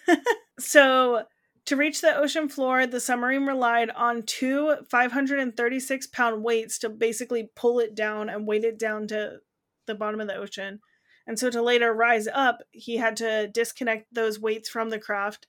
[0.58, 1.24] so
[1.64, 7.50] to reach the ocean floor, the submarine relied on two 536 pound weights to basically
[7.56, 9.38] pull it down and weight it down to
[9.86, 10.80] the bottom of the ocean.
[11.26, 15.46] And so to later rise up, he had to disconnect those weights from the craft.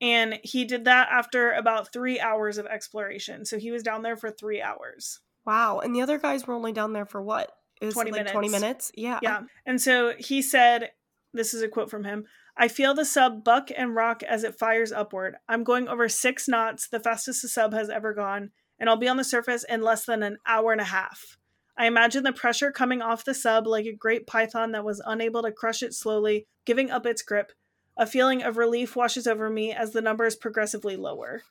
[0.00, 3.44] And he did that after about three hours of exploration.
[3.44, 5.20] So he was down there for three hours.
[5.44, 5.80] Wow.
[5.80, 7.52] And the other guys were only down there for what?
[7.80, 8.62] It was 20 like 20 minutes.
[8.62, 8.92] minutes?
[8.94, 9.18] Yeah.
[9.22, 9.40] Yeah.
[9.66, 10.90] And so he said,
[11.32, 12.24] this is a quote from him
[12.60, 15.36] I feel the sub buck and rock as it fires upward.
[15.48, 19.08] I'm going over six knots, the fastest the sub has ever gone, and I'll be
[19.08, 21.38] on the surface in less than an hour and a half.
[21.78, 25.42] I imagine the pressure coming off the sub like a great python that was unable
[25.42, 27.52] to crush it slowly, giving up its grip.
[27.96, 31.42] A feeling of relief washes over me as the numbers progressively lower.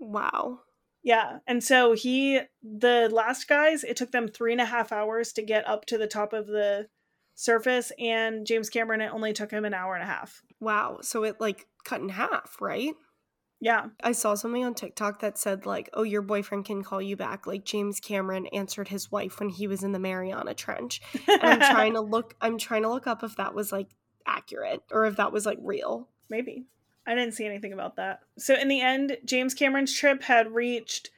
[0.00, 0.60] Wow.
[1.02, 1.40] Yeah.
[1.46, 5.42] And so he, the last guys, it took them three and a half hours to
[5.42, 6.88] get up to the top of the
[7.34, 10.42] surface, and James Cameron, it only took him an hour and a half.
[10.60, 10.98] Wow.
[11.02, 12.94] So it like cut in half, right?
[13.64, 13.86] Yeah.
[14.02, 17.46] I saw something on TikTok that said like, "Oh, your boyfriend can call you back."
[17.46, 21.00] Like James Cameron answered his wife when he was in the Mariana Trench.
[21.26, 23.88] And I'm trying to look I'm trying to look up if that was like
[24.26, 26.10] accurate or if that was like real.
[26.28, 26.66] Maybe.
[27.06, 28.20] I didn't see anything about that.
[28.38, 31.08] So in the end, James Cameron's trip had reached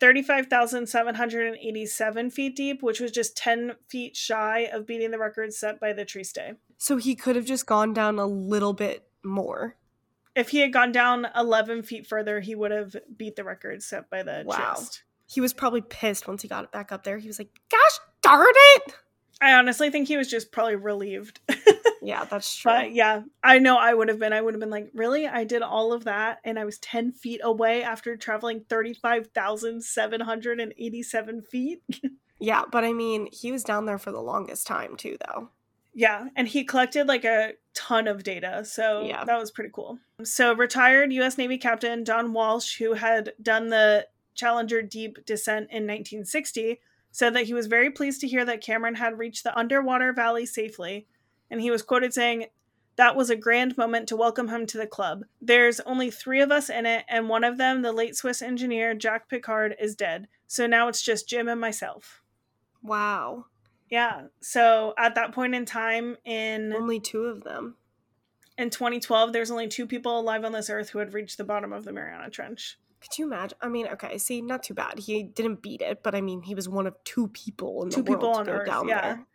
[0.00, 5.94] 35,787 feet deep, which was just 10 feet shy of beating the record set by
[5.94, 6.58] the Trieste.
[6.76, 9.78] So he could have just gone down a little bit more.
[10.38, 14.08] If he had gone down 11 feet further, he would have beat the record set
[14.08, 14.56] by the Wow.
[14.56, 15.02] Trieste.
[15.26, 17.18] He was probably pissed once he got it back up there.
[17.18, 18.94] He was like, "Gosh darn it!"
[19.40, 21.40] I honestly think he was just probably relieved.
[22.00, 22.72] Yeah, that's true.
[22.72, 24.32] But yeah, I know I would have been.
[24.32, 25.26] I would have been like, really?
[25.26, 31.82] I did all of that and I was 10 feet away after traveling 35,787 feet.
[32.40, 35.50] yeah, but I mean, he was down there for the longest time too, though.
[35.98, 38.64] Yeah, and he collected like a ton of data.
[38.64, 39.24] So Yeah.
[39.24, 39.98] that was pretty cool.
[40.22, 45.88] So retired US Navy Captain Don Walsh, who had done the Challenger Deep descent in
[45.88, 46.80] 1960,
[47.10, 50.46] said that he was very pleased to hear that Cameron had reached the underwater valley
[50.46, 51.08] safely,
[51.50, 52.46] and he was quoted saying,
[52.94, 55.24] that was a grand moment to welcome him to the club.
[55.40, 58.94] There's only three of us in it, and one of them, the late Swiss engineer
[58.94, 60.28] Jacques Piccard, is dead.
[60.46, 62.22] So now it's just Jim and myself.
[62.82, 63.46] Wow.
[63.90, 64.26] Yeah.
[64.40, 67.76] So at that point in time, in Only two of them.
[68.56, 71.72] in 2012, there's only two people alive on this earth who had reached the bottom
[71.72, 72.78] of the Mariana Trench.
[73.00, 73.56] Could you imagine?
[73.60, 74.98] I mean, okay, see, not too bad.
[74.98, 78.02] He didn't beat it, but I mean, he was one of two people in Two
[78.02, 78.66] the world people to on go Earth.
[78.66, 79.00] down Yeah.
[79.00, 79.26] there.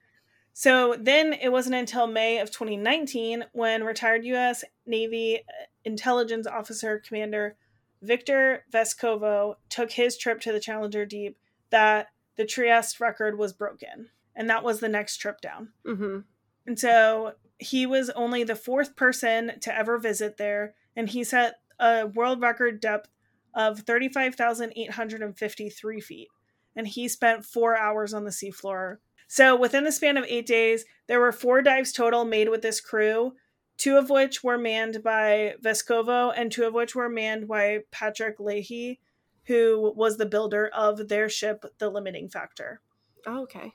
[0.55, 4.63] So then it wasn't until May of 2019 when retired U.S.
[4.85, 7.55] Navy uh, intelligence officer commander
[8.01, 11.37] Victor Vescovo took his trip to the Challenger Deep
[11.69, 14.09] that the Trieste record was broken.
[14.35, 15.69] And that was the next trip down.
[15.85, 16.19] Mm-hmm.
[16.65, 20.75] And so he was only the fourth person to ever visit there.
[20.95, 23.09] And he set a world record depth
[23.53, 26.27] of 35,853 feet.
[26.75, 28.97] And he spent four hours on the seafloor.
[29.27, 32.81] So within the span of eight days, there were four dives total made with this
[32.81, 33.33] crew,
[33.77, 38.39] two of which were manned by Vescovo and two of which were manned by Patrick
[38.39, 38.97] Lahey,
[39.45, 42.81] who was the builder of their ship, the Limiting Factor.
[43.25, 43.73] Oh, okay.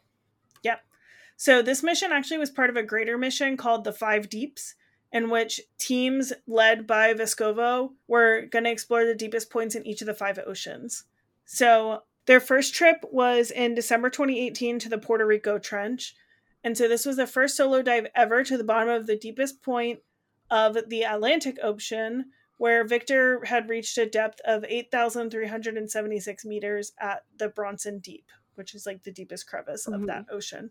[1.41, 4.75] So this mission actually was part of a greater mission called the Five Deeps,
[5.13, 10.03] in which teams led by Vescovo were going to explore the deepest points in each
[10.03, 11.05] of the five oceans.
[11.45, 16.17] So their first trip was in December 2018 to the Puerto Rico Trench.
[16.65, 19.63] And so this was the first solo dive ever to the bottom of the deepest
[19.63, 20.01] point
[20.51, 27.49] of the Atlantic Ocean, where Victor had reached a depth of 8,376 meters at the
[27.49, 28.27] Brownson Deep,
[28.57, 30.07] which is like the deepest crevice of Mhm.
[30.07, 30.71] that ocean.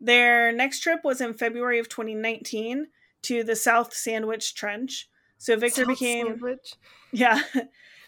[0.00, 2.88] Their next trip was in February of 2019
[3.22, 5.08] to the South Sandwich Trench.
[5.38, 6.74] So Victor South became Sandwich.
[7.12, 7.40] yeah.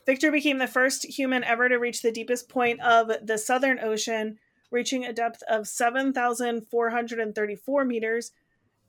[0.06, 4.38] Victor became the first human ever to reach the deepest point of the Southern Ocean,
[4.70, 8.32] reaching a depth of 7,434 meters.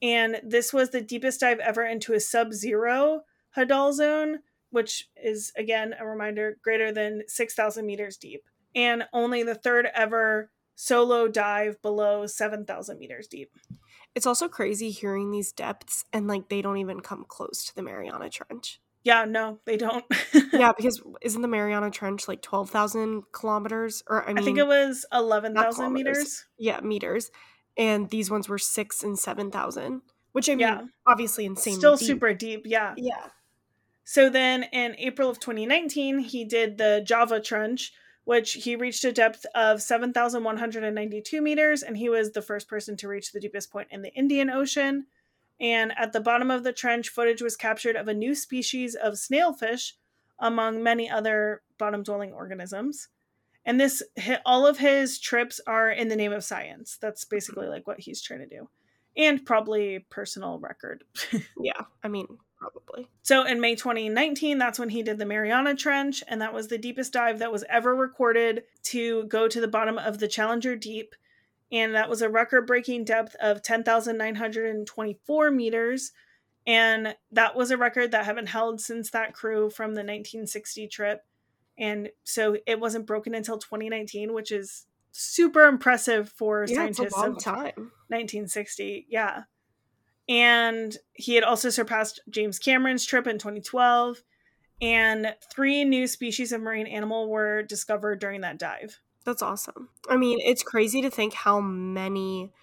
[0.02, 3.24] And this was the deepest dive ever into a sub zero
[3.58, 4.40] Hadal zone,
[4.70, 8.46] which is, again, a reminder, greater than 6,000 meters deep.
[8.74, 10.52] And only the third ever
[10.82, 13.52] solo dive below 7,000 meters deep.
[14.16, 17.82] It's also crazy hearing these depths and like they don't even come close to the
[17.82, 18.80] Mariana Trench.
[19.04, 20.06] Yeah, no, they don't.
[20.54, 24.04] yeah, because isn't the Mariana Trench like 12,000 kilometers?
[24.08, 26.18] Or I I, think it was 11,000 kilometers.
[26.18, 26.46] meters.
[26.58, 27.30] yeah, meters.
[27.78, 30.02] And these ones were six and 7,000,
[30.32, 30.82] which I mean, Yeah.
[31.06, 31.76] obviously insane.
[31.76, 32.94] Still super deep, yeah.
[32.96, 33.28] Yeah.
[34.06, 37.92] So then in April of 2019, he did the Java Trench,
[38.24, 43.08] which he reached a depth of 7,192 meters, and he was the first person to
[43.08, 45.08] reach the deepest point in the Indian Ocean.
[45.60, 49.16] And at the bottom of the trench, footage was captured of a new species of
[49.16, 49.94] snailfish,
[50.40, 53.10] among many other bottom dwelling organisms.
[53.66, 56.98] And this, hi- all of his trips are in the name of science.
[57.02, 58.70] That's basically like what he's trying to do,
[59.18, 61.04] and probably personal record.
[61.62, 61.82] Yeah.
[62.04, 62.28] I mean,
[62.60, 63.08] probably.
[63.22, 66.78] So in May 2019, that's when he did the Mariana Trench, and that was the
[66.78, 71.16] deepest dive that was ever recorded to go to the bottom of the Challenger Deep.
[71.72, 76.12] And that was a record breaking depth of 10,924 meters.
[76.66, 80.88] And that was a record that had been held since that crew from the 1960
[80.88, 81.26] trip.
[81.78, 87.04] And so it wasn't broken until 2019, which is super impressive for Yeah, it's a
[87.04, 87.92] scientists long time.
[88.08, 89.08] 1960.
[89.10, 89.44] Yeah.
[90.30, 94.24] And he had also surpassed James Cameron's trip in 2012.
[94.82, 99.02] And three new species of marine animal were discovered during that dive.
[99.26, 99.90] That's awesome.
[100.08, 102.54] I mean, it's crazy to think how many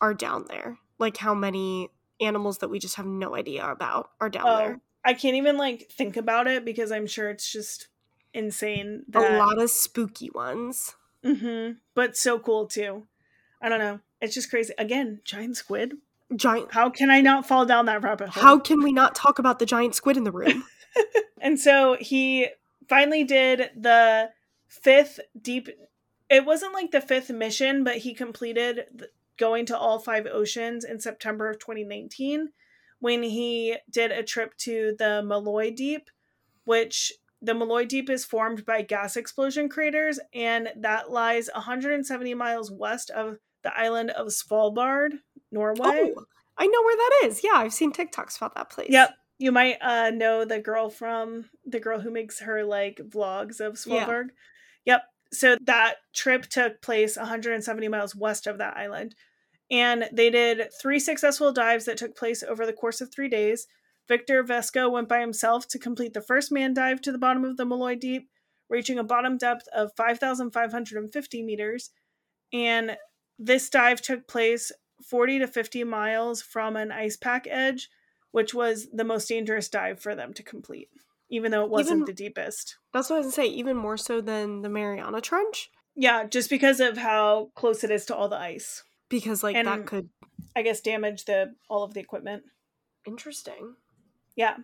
[0.00, 0.78] are down there.
[0.98, 1.88] Like how many
[2.20, 4.80] animals that we just have no idea about are down Oh, there.
[5.04, 7.88] I can't even like think about it because I'm sure it's just
[8.34, 9.04] insane.
[9.14, 10.94] A lot of spooky ones.
[11.24, 13.06] hmm But so cool too.
[13.60, 14.00] I don't know.
[14.20, 14.74] It's just crazy.
[14.78, 15.94] Again, giant squid.
[16.36, 16.72] Giant.
[16.72, 18.42] How can I not fall down that rabbit hole?
[18.42, 20.64] How can we not talk about the giant squid in the room?
[21.42, 22.48] And so he
[22.88, 24.30] finally did the
[24.68, 25.68] fifth deep.
[26.30, 31.00] It wasn't like the fifth mission, but he completed going to all five oceans in
[31.00, 32.50] September of 2019
[33.00, 36.08] when he did a trip to the Molloy Deep,
[36.64, 37.12] which
[37.42, 43.10] the Molloy Deep is formed by gas explosion craters, and that lies 170 miles west
[43.10, 45.14] of the island of Svalbard,
[45.52, 46.12] Norway.
[46.16, 46.24] oh,
[46.58, 47.42] I know where that is.
[47.44, 48.90] Yeah, I've seen TikToks about that place.
[48.90, 49.10] Yep.
[49.38, 53.78] You might uh, know the girl from the girl who makes her like vlogs of
[53.86, 54.06] Yeah.
[54.06, 54.28] Svalbard.
[54.84, 55.02] Yep.
[55.32, 59.14] So that trip took place 170 miles west of that island.
[59.70, 63.66] And they did three successful dives that took place over the course of three days.
[64.08, 67.56] Victor Vesco went by himself to complete the first man dive to the bottom of
[67.56, 68.28] the Molloy Deep,
[68.68, 71.90] reaching a bottom depth of 5,550 meters.
[72.52, 72.96] And
[73.38, 74.70] this dive took place
[75.04, 77.88] 40 to 50 miles from an ice pack edge,
[78.30, 80.88] which was the most dangerous dive for them to complete,
[81.30, 82.76] even though it wasn't Even- the deepest.
[82.92, 83.46] That's what I was gonna say.
[83.54, 88.06] Even more so than the Mariana Trench, Yeah, just because of how close it is
[88.06, 88.84] to all the ice.
[89.08, 90.08] because like that could
[90.56, 92.44] I guess damage the all of the equipment.
[93.06, 93.76] interesting.
[94.36, 94.56] Yeah.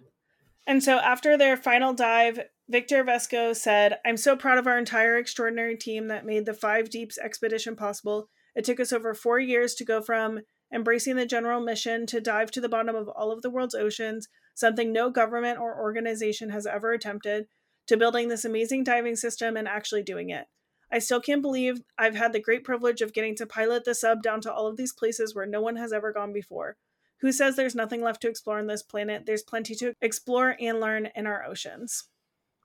[0.66, 5.16] And so after their final dive, Victor Vesco said, I'm so proud of our entire
[5.16, 8.28] extraordinary team that made the Five Deeps expedition possible.
[8.58, 10.40] It took us over four years to go from
[10.74, 14.26] embracing the general mission to dive to the bottom of all of the world's oceans,
[14.52, 17.46] something no government or organization has ever attempted,
[17.86, 20.46] to building this amazing diving system and actually doing it.
[20.90, 24.24] I still can't believe I've had the great privilege of getting to pilot the sub
[24.24, 26.76] down to all of these places where no one has ever gone before.
[27.20, 29.22] Who says there's nothing left to explore on this planet?
[29.24, 32.08] There's plenty to explore and learn in our oceans.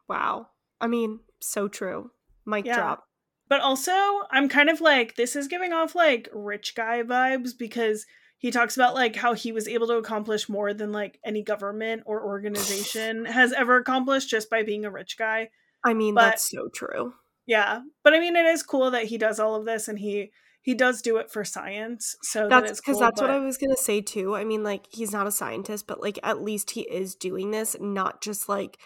[0.09, 0.47] Wow.
[0.81, 2.09] I mean, so true.
[2.47, 2.77] Mic Yeah.
[2.77, 3.03] drop.
[3.49, 3.91] But also,
[4.31, 8.05] I'm kind of like, this is giving off like rich guy vibes because
[8.37, 12.03] he talks about like how he was able to accomplish more than like any government
[12.05, 15.49] or organization has ever accomplished just by being a rich guy.
[15.83, 17.13] I mean, But- that's so true.
[17.45, 17.81] Yeah.
[18.03, 20.31] But I mean, it is cool that he does all of this and he
[20.61, 22.15] he does do it for science.
[22.21, 24.33] So That's because cool, that's what I was gonna say too.
[24.35, 27.75] I mean, like he's not a scientist, but like at least he is doing this,
[27.79, 28.77] not just like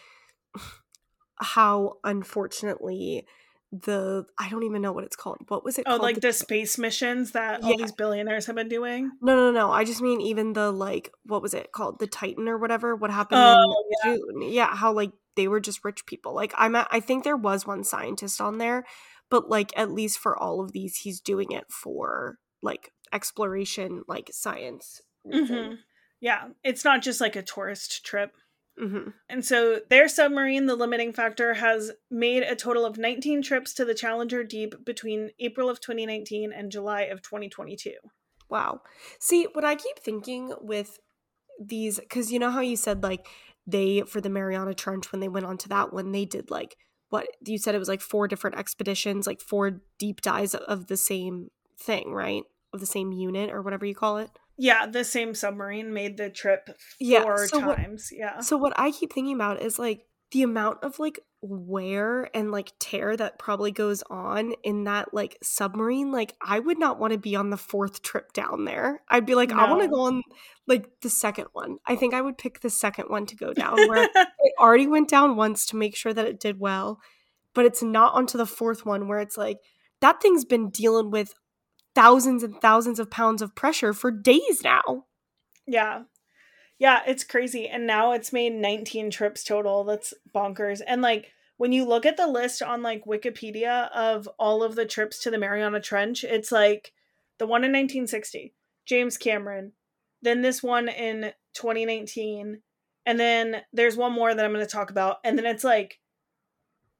[1.40, 3.26] how unfortunately
[3.72, 5.40] the I don't even know what it's called.
[5.48, 6.02] What was it Oh, called?
[6.02, 9.12] like the space missions that all these billionaires have been doing.
[9.22, 9.72] No, no, no.
[9.72, 12.00] I just mean even the like what was it called?
[12.00, 12.96] The Titan or whatever.
[12.96, 14.42] What happened Oh, in June?
[14.54, 16.34] Yeah, how like they were just rich people.
[16.34, 18.86] Like I'm at, I think there was one scientist on there,
[19.30, 24.30] but like at least for all of these he's doing it for like exploration like
[24.32, 25.02] science.
[25.26, 25.78] Mhm.
[26.22, 26.48] Yeah.
[26.64, 28.32] It's not just like a tourist trip.
[28.80, 29.14] Mhm.
[29.28, 33.86] And so their submarine, the limiting factor, has made a total of 19 trips to
[33.86, 37.96] the Challenger Deep between April of 2019 and July of 2022.
[38.50, 38.82] Wow.
[39.20, 41.00] See, what I keep thinking with
[41.60, 43.28] these, because you know how you said like
[43.66, 46.78] they, for the Mariana Trench, when they went onto that one, they did like
[47.10, 50.98] what you said it was like four different expeditions, like four deep dives of the
[50.98, 51.50] same
[51.80, 52.44] thing, right?
[52.74, 54.30] Of the same unit or whatever you call it.
[54.58, 58.10] Yeah, the same submarine made the trip Yeah, four so what- times.
[58.12, 58.40] yeah.
[58.40, 62.74] So, what I keep thinking about is like the amount of like wear and like
[62.80, 66.12] tear that probably goes on in that like submarine.
[66.12, 69.02] Like, I would not want to be on the fourth trip down there.
[69.10, 70.24] I'd be like, I want to go on
[70.66, 71.78] like the second one.
[71.86, 75.10] I think I would pick the second one to go down where it already went
[75.10, 77.00] down once to make sure that it did well,
[77.54, 79.60] but it's not onto the fourth one where it's like
[80.02, 81.34] that thing's been dealing with
[81.98, 85.06] thousands and thousands of pounds of pressure for days now.
[85.66, 86.04] yeah.
[86.80, 87.68] Yeah, it's crazy.
[87.68, 89.84] And now it's made 19 trips total.
[89.84, 90.80] That's bonkers.
[90.86, 94.86] And like when you look at the list on like Wikipedia of all of the
[94.86, 96.94] trips to the Mariana Trench, it's like
[97.40, 98.54] the one in 1960,
[98.86, 99.72] James Cameron,
[100.22, 102.62] then this one in 2019,
[103.08, 106.00] and then there's one more that I'm going to talk about, and then it's like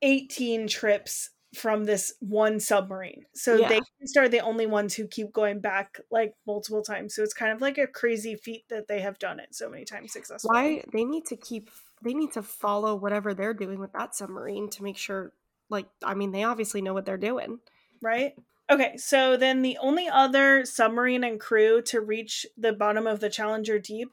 [0.02, 3.26] 18 trips from this one submarine.
[3.34, 3.70] So Yeah.
[3.70, 3.82] they
[4.20, 7.16] are the only ones who keep going back like multiple times.
[7.16, 9.86] So it's kind of like a crazy feat that they have done it so many
[9.86, 10.54] times successfully.
[10.54, 11.70] Why they need to keep
[12.04, 15.34] they need to follow whatever they're doing with that submarine to make sure
[15.70, 17.60] like I mean they obviously know what they're doing.
[18.02, 18.34] right?
[18.70, 23.30] Okay, so then the only other submarine and crew to reach the bottom of the
[23.30, 24.10] Challenger Deep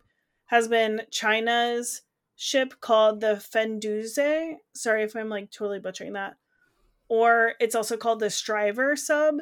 [0.47, 2.03] has been China's
[2.37, 4.57] ship called the Fenduze.
[4.75, 6.37] Sorry if I'm like totally butchering that.
[7.09, 9.37] Or it's also called the Striver sub,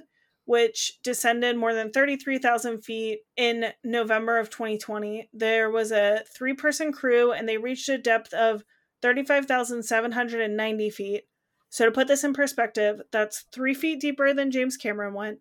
[0.45, 5.31] which descended more than 33,000 feet in November of 2020.
[5.33, 8.65] There was a three person crew and they reached a depth of
[9.03, 11.25] 35,790 feet.
[11.69, 15.39] So, to put this in perspective, that's three feet deeper than James Cameron went,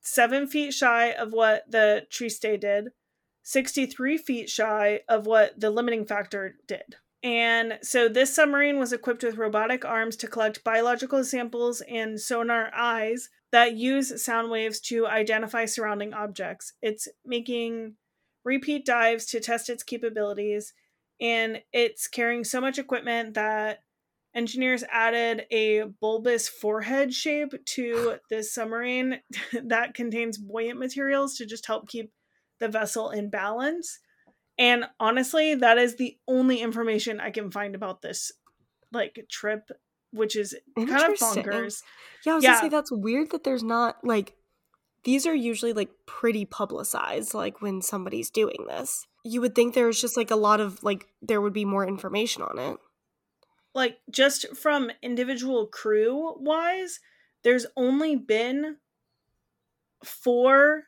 [0.00, 2.88] seven feet shy of what the Trieste did,
[3.42, 6.96] 63 feet shy of what the limiting factor did.
[7.22, 12.70] And so, this submarine was equipped with robotic arms to collect biological samples and sonar
[12.74, 16.72] eyes that use sound waves to identify surrounding objects.
[16.80, 17.96] It's making
[18.44, 20.72] repeat dives to test its capabilities,
[21.20, 23.80] and it's carrying so much equipment that
[24.34, 29.20] engineers added a bulbous forehead shape to this submarine
[29.64, 32.12] that contains buoyant materials to just help keep
[32.60, 33.98] the vessel in balance.
[34.60, 38.30] And honestly, that is the only information I can find about this
[38.92, 39.70] like trip,
[40.12, 41.82] which is kind of bonkers.
[42.24, 42.50] Yeah, I was Yeah.
[42.50, 44.36] gonna say that's weird that there's not like
[45.04, 49.06] these are usually like pretty publicized like when somebody's doing this.
[49.24, 52.42] You would think there's just like a lot of like there would be more information
[52.42, 52.78] on it.
[53.74, 57.00] like just from individual crew wise,
[57.44, 58.76] there's only been
[60.04, 60.84] four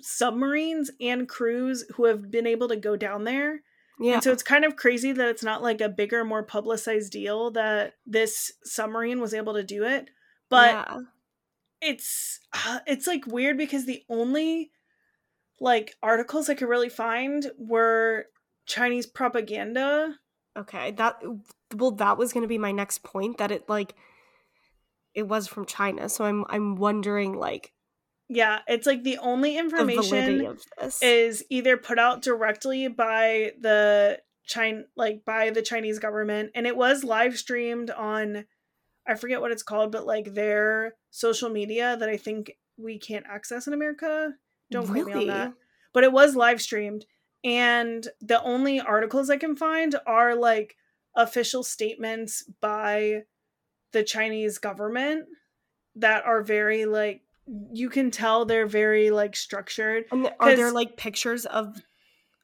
[0.00, 3.62] submarines and crews who have been able to go down there.
[4.00, 4.14] Yeah.
[4.14, 7.50] And so it's kind of crazy that it's not like a bigger, more publicized deal
[7.52, 10.10] that this submarine was able to do it.
[10.48, 10.98] But yeah.
[11.80, 14.70] it's uh, it's like weird because the only
[15.60, 18.26] like articles I could really find were
[18.66, 20.16] Chinese propaganda.
[20.56, 21.22] Okay, that
[21.74, 23.38] well, that was going to be my next point.
[23.38, 23.94] That it like
[25.14, 27.72] it was from China, so I'm I'm wondering like
[28.34, 31.02] Yeah, it's like the only information this.
[31.02, 36.76] is either put out directly by the China like by the Chinese government and it
[36.76, 38.44] was live streamed on
[39.06, 43.26] I forget what it's called, but like their social media that I think we can't
[43.28, 44.32] access in America.
[44.70, 45.52] Don't quote me on that.
[45.92, 47.04] But it was live streamed
[47.44, 50.76] and the only articles i can find are like
[51.16, 53.22] official statements by
[53.92, 55.26] the chinese government
[55.94, 57.22] that are very like
[57.72, 61.82] you can tell they're very like structured And th- are there like pictures of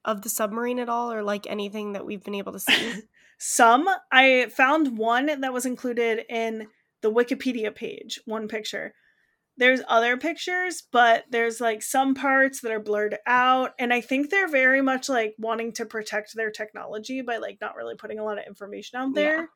[0.04, 3.02] of the submarine at all, or like anything that we've been able to see?
[3.40, 6.66] some i found one that was included in
[7.02, 8.92] the wikipedia page one picture
[9.56, 14.28] there's other pictures but there's like some parts that are blurred out and i think
[14.30, 18.24] they're very much like wanting to protect their technology by like not really putting a
[18.24, 19.46] lot of information out there Yeah.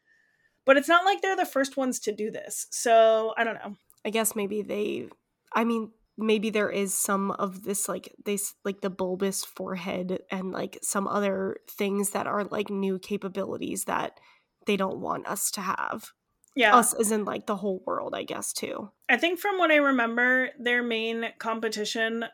[0.64, 3.74] but it's not like they're the first ones to do this so i don't know
[4.04, 5.08] I guess maybe they.
[5.54, 10.52] I mean, maybe there is some of this like this like the bulbous forehead and
[10.52, 14.18] like some other things that are like new capabilities that
[14.66, 16.12] they don't want us to have.
[16.54, 18.90] yeah Us as in like the whole world, I guess too.
[19.08, 22.24] I think from what I remember, their main competition,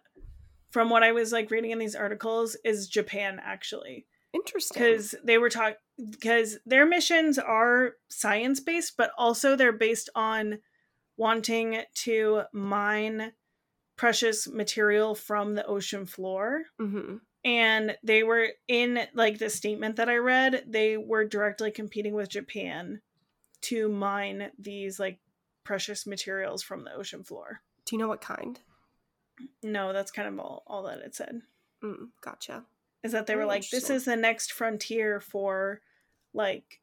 [0.71, 4.83] from what I was like reading in these articles, is Japan actually, Interesting.
[4.83, 5.77] because they were talking
[6.11, 10.59] because their missions are science based, but also they're based on
[11.19, 13.33] wanting to mine
[13.97, 16.63] precious material from the ocean floor.
[16.79, 22.15] hmm And they were in like the statement that I read, they were directly competing
[22.15, 23.03] with Japan
[23.63, 25.19] to mine these like
[25.65, 27.61] precious materials from the ocean floor.
[27.85, 28.59] Do you know what kind?
[29.63, 31.43] No, that's kind of all, all that it said.
[31.83, 32.65] Mm, gotcha.
[33.03, 35.81] Is that they Very were like, this is the next frontier for
[36.33, 36.81] like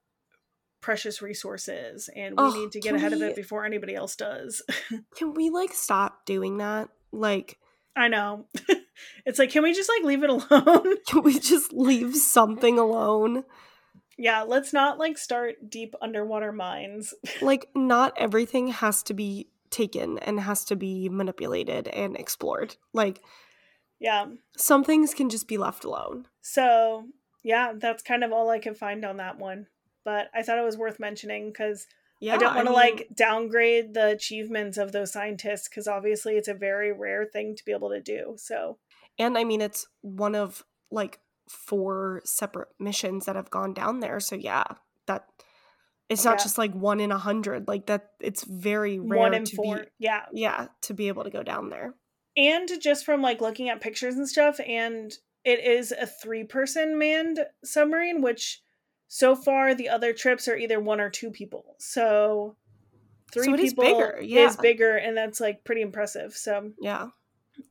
[0.85, 4.15] precious resources, and we Oh, need to get can ahead of it before anybody else
[4.15, 4.61] does.
[5.17, 6.89] Can we like stop doing that?
[7.11, 7.57] Like,
[7.95, 8.45] I know.
[9.25, 10.97] it's like, can we just like leave it alone?
[11.07, 13.45] can we just leave something alone?
[14.15, 17.15] yeah, let's not like start deep underwater mines.
[17.41, 22.75] Like, not everything has to be taken and has to be manipulated and explored.
[22.93, 23.21] Like,
[23.99, 24.27] yeah.
[24.55, 26.27] some things can just be left alone.
[26.41, 27.05] So,
[27.43, 29.65] yeah, that's kind of all I could find on that one.
[30.05, 31.87] But I thought it was worth mentioning because
[32.21, 36.35] Yeah, I don't want to mean, like downgrade the achievements of those scientists because obviously
[36.37, 38.35] it's a very rare thing to be able to do.
[38.37, 38.77] So,
[39.19, 44.19] and I mean, it's one of like four separate missions that have gone down there.
[44.19, 44.63] So yeah,
[45.07, 45.25] that
[46.07, 46.43] it's not Yeah.
[46.43, 47.67] just like one in a hundred.
[47.67, 49.75] Like that, it's very rare one in to four.
[49.77, 50.25] be Yeah.
[50.31, 51.95] yeah to be able to go down there.
[52.37, 55.11] And just from like looking at pictures and stuff, and
[55.43, 58.61] it is a three person manned submarine, which
[59.07, 61.75] so far the other trips are either one or two people.
[61.77, 62.55] So,
[63.31, 66.33] three So it is people bigger, is bigger, and that's like pretty impressive.
[66.35, 67.09] So, Yeah,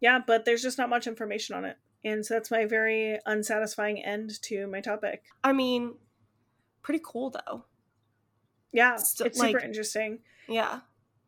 [0.01, 1.77] yeah, but there's just not much information on it.
[2.05, 5.23] And so that's my very unsatisfying end to my topic.
[5.43, 5.95] I mean,
[6.83, 7.65] pretty cool though.
[8.73, 10.19] Yeah, Still, it's super interesting.
[10.49, 10.81] Yeah,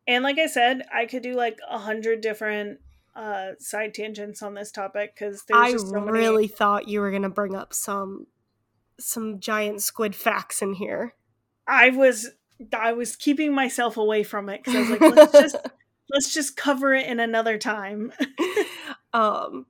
[0.07, 2.79] And like I said, I could do like a hundred different
[3.15, 7.01] uh side tangents on this topic because there's I just so many- really thought you
[7.01, 8.27] were gonna bring up some
[8.99, 11.13] some giant squid facts in here.
[11.67, 12.29] I was
[12.73, 15.55] I was keeping myself away from it because I was like, let's just
[16.09, 18.11] let's just cover it in another time.
[19.13, 19.65] um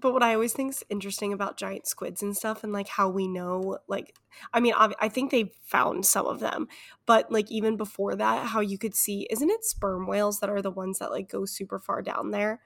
[0.00, 3.08] but what i always think is interesting about giant squids and stuff and like how
[3.08, 4.14] we know like
[4.52, 6.68] i mean i think they found some of them
[7.06, 10.62] but like even before that how you could see isn't it sperm whales that are
[10.62, 12.60] the ones that like go super far down there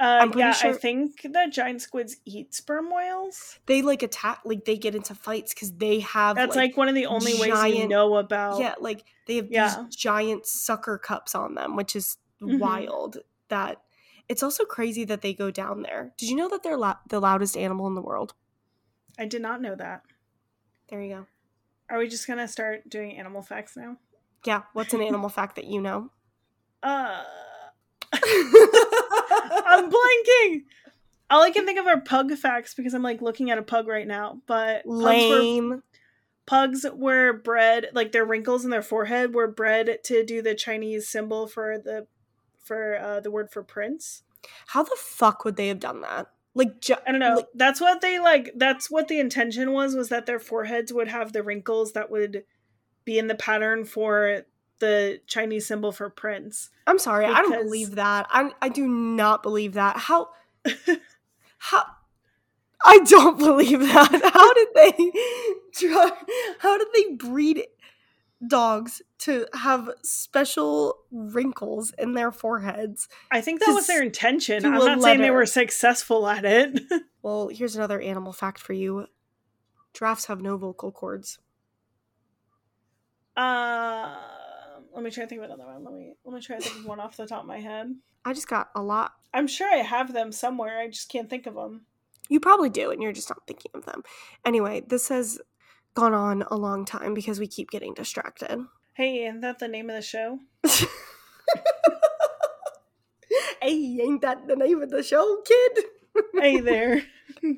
[0.00, 3.60] Uh, I'm pretty yeah, I think that giant squids eat sperm whales.
[3.66, 6.96] they like attack like they get into fights because they have That's like, one of
[6.96, 8.58] the only ways you know about.
[8.60, 9.84] yeah like they have Yeah.
[9.88, 12.58] these giant sucker cups on them which is Mhm.
[12.58, 13.18] wild
[13.48, 13.82] that
[14.28, 16.76] it's also crazy that they go down there did you know that they're
[17.08, 18.34] the loudest animal in the world
[19.16, 20.02] I did not know that.
[20.88, 21.26] there you go
[21.88, 23.98] Are we just gonna start doing animal facts now?
[24.44, 26.10] yeah what's an animal fact that you know
[26.82, 27.22] Uh,
[29.66, 30.62] I'm blanking.
[31.30, 33.88] All I can think of are pug facts because I'm like looking at a pug
[33.88, 34.40] right now.
[34.46, 35.82] But pugs were lame
[36.46, 41.08] pugs were bred like their wrinkles in their forehead were bred to do the Chinese
[41.08, 42.06] symbol for the
[42.62, 44.22] for uh, the word for prince.
[44.68, 46.28] How the fuck would they have done that?
[46.54, 47.36] Like ju- I don't know.
[47.36, 48.52] like- that's what they like.
[48.56, 49.94] That's what the intention was.
[49.94, 52.44] Was that their foreheads would have the wrinkles that would
[53.04, 54.42] be in the pattern for
[54.80, 56.70] the Chinese symbol for prince.
[56.86, 58.26] I'm sorry, I don't believe that.
[58.30, 59.96] I I do not believe that.
[59.96, 60.28] How
[61.58, 61.84] how
[62.84, 64.30] I don't believe that.
[64.34, 65.12] How did they
[65.72, 66.10] try
[66.58, 67.64] how did they breed
[68.46, 73.08] dogs to have special wrinkles in their foreheads?
[73.30, 74.66] I think that was their intention.
[74.66, 76.80] I'm not saying they were successful at it.
[77.22, 79.06] Well, here's another animal fact for you.
[79.94, 81.38] Giraffes have no vocal cords.
[83.34, 84.14] uh,
[84.94, 85.84] let me try to think of another one.
[85.84, 87.94] Let me let me try to think of one off the top of my head.
[88.24, 89.12] I just got a lot.
[89.32, 90.78] I'm sure I have them somewhere.
[90.78, 91.86] I just can't think of them.
[92.28, 94.02] You probably do, and you're just not thinking of them.
[94.46, 95.40] Anyway, this has
[95.94, 98.64] gone on a long time because we keep getting distracted.
[98.94, 100.38] Hey, isn't that the name of the show?
[103.60, 105.84] hey, ain't that the name of the show, kid?
[106.38, 107.02] Hey there.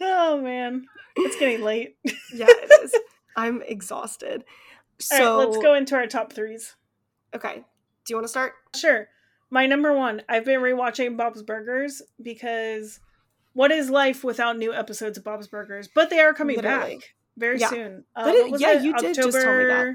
[0.00, 0.86] oh man,
[1.16, 1.96] it's getting late.
[2.32, 2.94] yeah, it is.
[3.36, 4.44] I'm exhausted.
[4.98, 6.74] So All right, let's go into our top threes.
[7.34, 7.56] Okay.
[7.56, 7.62] Do
[8.12, 8.52] you want to start?
[8.74, 9.08] Sure.
[9.50, 13.00] My number one, I've been rewatching Bob's Burgers because
[13.52, 15.88] what is life without new episodes of Bob's Burgers?
[15.94, 16.96] But they are coming Literally.
[16.96, 17.68] back very Yeah.
[17.70, 18.04] soon.
[18.14, 19.94] Uh, yeah, you did just tell me that.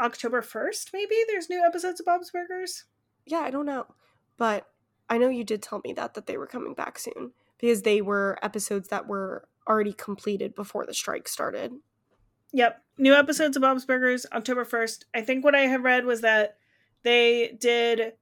[0.00, 1.14] October 1st, maybe?
[1.28, 2.84] There's new episodes of Bob's Burgers?
[3.26, 3.86] Yeah, I don't know.
[4.36, 4.66] But
[5.08, 8.02] I know you did tell me that that they were coming back soon because they
[8.02, 11.72] were episodes that were already completed before the strike started.
[12.54, 12.80] Yep.
[12.98, 15.06] New episodes of Bob's Burgers, October 1st.
[15.12, 16.56] I think what I had read was that
[17.02, 18.12] they did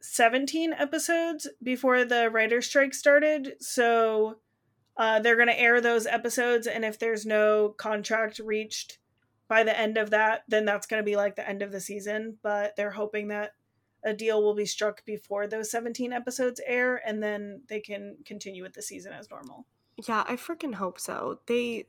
[0.00, 3.54] 17 episodes before the writer's strike started.
[3.60, 4.36] So
[4.98, 6.66] uh, they're going to air those episodes.
[6.66, 8.98] And if there's no contract reached
[9.48, 11.80] by the end of that, then that's going to be like the end of the
[11.80, 12.36] season.
[12.42, 13.54] But they're hoping that
[14.04, 18.62] a deal will be struck before those 17 episodes air and then they can continue
[18.62, 19.64] with the season as normal.
[20.06, 21.40] Yeah, I freaking hope so.
[21.46, 21.86] They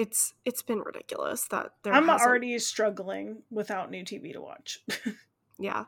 [0.00, 4.80] it's it's been ridiculous that there I'm hasn't- already struggling without new TV to watch.
[5.58, 5.84] yeah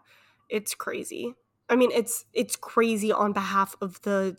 [0.51, 1.35] it's crazy
[1.71, 4.37] i mean it's it's crazy on behalf of the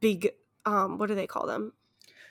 [0.00, 0.30] big
[0.64, 1.74] um what do they call them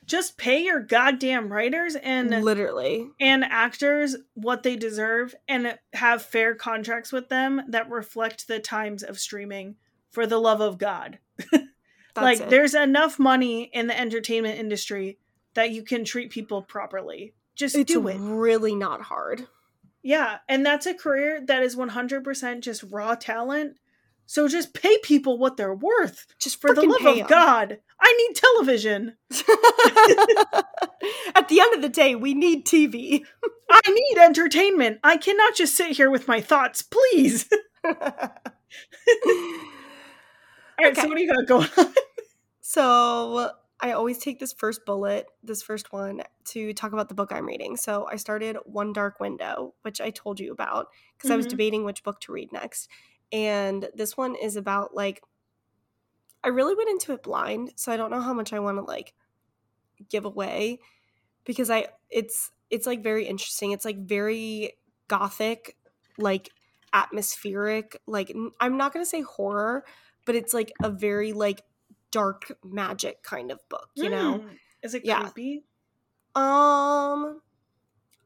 [0.06, 6.56] just pay your goddamn writers and literally and actors what they deserve and have fair
[6.56, 9.76] contracts with them that reflect the times of streaming
[10.10, 11.20] for the love of god
[12.16, 12.50] like it.
[12.50, 15.20] there's enough money in the entertainment industry
[15.56, 17.34] that you can treat people properly.
[17.56, 18.18] Just it's do it.
[18.20, 19.48] really not hard.
[20.02, 23.76] Yeah and that's a career that is 100% just raw talent.
[24.26, 27.28] So just pay people what they're worth just for the love of of 'em.
[27.28, 27.80] god.
[28.00, 29.18] I need television.
[31.36, 33.24] At the end of the day we need tv
[33.72, 35.00] i need entertainment.
[35.04, 37.50] I cannot just sit here with my thoughts please.
[37.84, 37.94] All
[40.86, 41.02] right, Okay.
[41.02, 41.94] so what do you got going on?
[42.62, 43.52] So
[43.82, 47.46] I always take this first bullet, this first one, to talk about the book I'm
[47.46, 47.78] reading.
[47.78, 51.48] So I started One Dark Window, which I told you about because I was Mhm.
[51.48, 52.90] debating which book to read next.
[53.32, 55.22] And this one is about like
[56.44, 58.82] I really went into it blind, so I don't know how much I want to
[58.84, 59.14] like
[60.10, 60.80] give away
[61.46, 63.72] because I it's it's like very interesting.
[63.72, 64.74] It's like very
[65.10, 65.78] gothic,
[66.18, 66.52] like
[66.94, 69.86] atmospheric, like I'm not going to say horror,
[70.26, 71.64] but it's like a very like
[72.12, 74.40] dark magic kind of book, you know.
[74.40, 74.58] Mm.
[74.84, 75.22] Is it Yeah.
[75.22, 75.66] creepy?
[76.36, 77.42] Um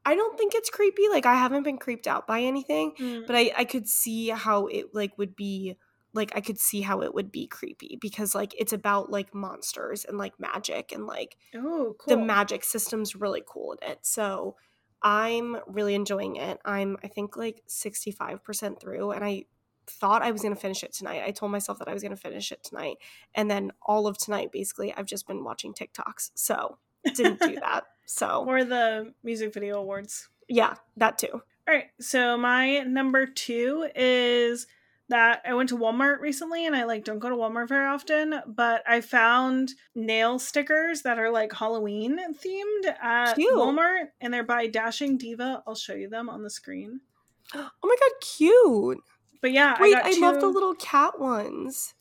[0.05, 1.07] I don't think it's creepy.
[1.10, 3.26] Like I haven't been creeped out by anything, Mm.
[3.27, 5.77] but I I could see how it like would be
[6.14, 10.05] like I could see how it would be creepy because like it's about like monsters
[10.05, 12.18] and like magic and like Oh, cool.
[12.18, 13.99] the magic system's really cool in it.
[14.05, 14.57] So
[15.01, 16.60] I'm really enjoying it.
[16.65, 19.45] I'm I think like 65% through and I
[19.88, 21.23] thought I was going to finish it tonight.
[21.26, 22.97] I told myself that I was going to finish it tonight.
[23.35, 26.31] And then all of tonight basically I've just been watching TikToks.
[26.35, 26.77] So
[27.15, 27.84] didn't do that.
[28.05, 30.30] So Or the music video awards.
[30.47, 31.41] yeah, that too.
[31.65, 34.68] All right, so my number two is
[35.10, 38.41] that I went to Walmart recently and I like don't go to Walmart very often,
[38.47, 43.53] but I found nail stickers that are like Halloween themed at Cute.
[43.53, 45.64] Walmart and they're by Dashing Diva.
[45.68, 47.01] I'll show you them on the screen.
[47.55, 48.99] Oh my god, cute.
[49.43, 51.95] But yeah, Wait, I I, got love the little cat ones.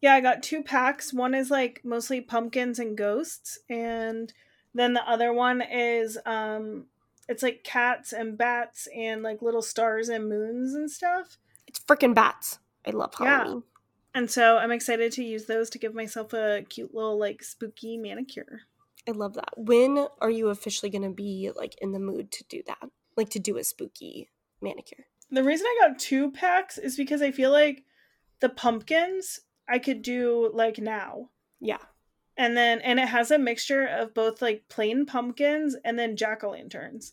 [0.00, 1.14] Yeah, I got two packs.
[1.14, 4.32] One is like mostly pumpkins and ghosts, and
[4.74, 6.86] then the other one is um
[7.28, 11.38] it's like cats and bats and like little stars and moons and stuff.
[11.68, 12.58] It's freaking bats.
[12.84, 13.44] I love Yeah.
[13.44, 13.62] Halloween.
[14.12, 17.96] And so I'm excited to use those to give myself a cute little like spooky
[17.96, 18.62] manicure.
[19.06, 19.50] I love that.
[19.56, 22.90] When are you officially going to be like in the mood to do that?
[23.16, 24.30] Like to do a spooky
[24.60, 25.04] manicure?
[25.30, 27.84] The reason I got two packs is because I feel like
[28.40, 31.30] the pumpkins I could do like now.
[31.60, 31.78] Yeah.
[32.36, 37.12] And then and it has a mixture of both like plain pumpkins and then jack-o'-lanterns.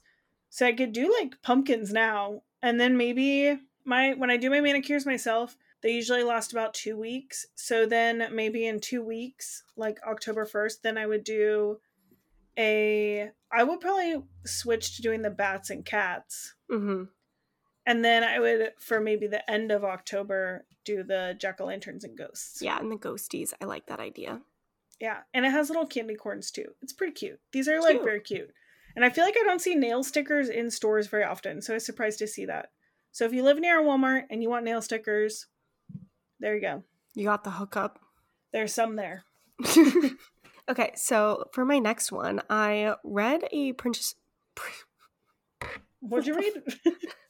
[0.49, 4.61] So I could do like pumpkins now and then maybe my when I do my
[4.61, 7.47] manicures myself, they usually last about 2 weeks.
[7.55, 11.79] So then maybe in 2 weeks, like October 1st, then I would do
[12.57, 16.55] a I would probably switch to doing the bats and cats.
[16.71, 17.03] Mm-hmm.
[17.85, 22.03] And then I would, for maybe the end of October, do the jack o' lanterns
[22.03, 22.61] and ghosts.
[22.61, 23.53] Yeah, and the ghosties.
[23.61, 24.41] I like that idea.
[24.99, 26.65] Yeah, and it has little candy corns too.
[26.81, 27.39] It's pretty cute.
[27.51, 28.03] These are like Cute.
[28.03, 28.51] very cute.
[28.95, 31.75] And I feel like I don't see nail stickers in stores very often, so I
[31.75, 32.69] was surprised to see that.
[33.11, 35.47] So if you live near a Walmart and you want nail stickers,
[36.39, 36.83] there you go.
[37.13, 37.99] You got the hookup.
[38.53, 39.23] There's some there.
[40.69, 44.15] okay, so for my next one, I read a Princess.
[45.99, 46.63] What'd you read?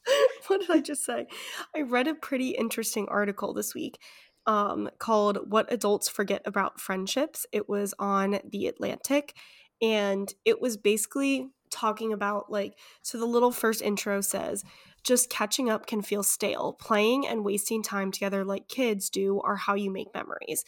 [0.47, 1.27] what did I just say?
[1.75, 3.99] I read a pretty interesting article this week
[4.45, 7.45] um, called What Adults Forget About Friendships.
[7.51, 9.35] It was on The Atlantic,
[9.81, 14.63] and it was basically talking about like, so the little first intro says,
[15.03, 16.73] just catching up can feel stale.
[16.73, 20.63] Playing and wasting time together like kids do are how you make memories.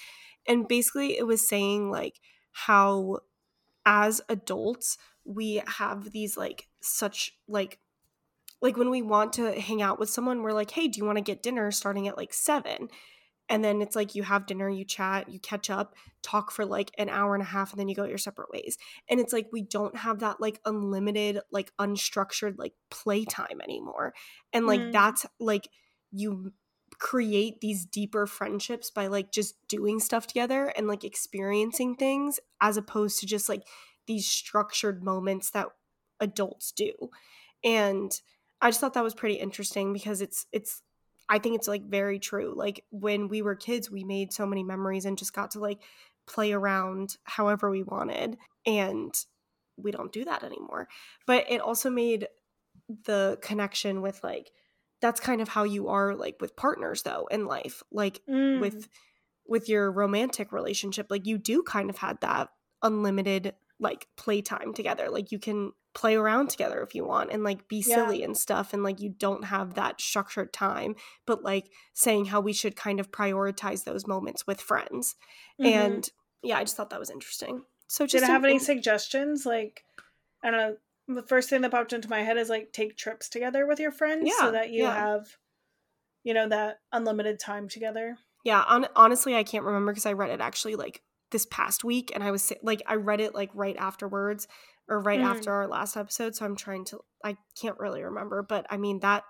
[0.48, 2.20] And basically, it was saying like
[2.52, 3.20] how
[3.86, 7.80] as adults, we have these like such like
[8.62, 11.18] like when we want to hang out with someone we're like hey do you want
[11.18, 12.90] to get dinner starting at like seven?
[13.50, 16.92] And then it's like you have dinner you chat you catch up talk for like
[16.98, 18.78] an hour and a half and then you go your separate ways.
[19.10, 24.14] And it's like we don't have that like unlimited like unstructured like playtime anymore.
[24.52, 24.92] And like Mm.
[24.92, 25.70] that's like
[26.12, 26.52] you
[27.00, 32.76] create these deeper friendships by like just doing stuff together and like experiencing things as
[32.76, 33.64] opposed to just like
[34.08, 35.68] these structured moments that
[36.20, 36.92] adults do.
[37.64, 38.12] And
[38.62, 40.82] i just thought that was pretty interesting because it's it's
[41.30, 42.54] i think it's like very true.
[42.56, 45.80] Like when we were kids we made so many memories and just got to like
[46.26, 49.14] play around however we wanted and
[49.78, 50.88] we don't do that anymore.
[51.26, 52.28] But it also made
[53.06, 54.52] the connection with like
[55.02, 58.62] that's kind of how you are like with partners though in life like Mm.
[58.62, 58.88] with
[59.48, 62.50] with your romantic relationship like you do kind of had that
[62.84, 65.10] unlimited like playtime together.
[65.10, 67.96] Like you can play around together if you want and like be Yeah.
[67.96, 70.96] silly and stuff and like you don't have that structured time
[71.26, 75.16] but like saying how we should kind of prioritize those moments with friends
[75.60, 75.66] Mhm.
[75.66, 76.10] and
[76.44, 79.46] yeah i just thought that was interesting so did just it have any suggestions?
[79.46, 79.86] Like,
[80.44, 80.78] I don't know.
[81.22, 83.92] The first thing that popped into my head is like take trips together with your
[83.92, 84.94] friends Yeah, so that you yeah.
[84.94, 85.38] have,
[86.24, 88.18] you know, that unlimited time together.
[88.44, 91.02] Yeah, on, honestly, I can't remember because I read it actually like
[91.32, 94.50] this past week, and I was like, I read it like right afterwards
[94.90, 95.26] or right Mm.
[95.26, 96.36] after our last episode.
[96.36, 99.24] So I'm trying to, I can't really remember, but I mean that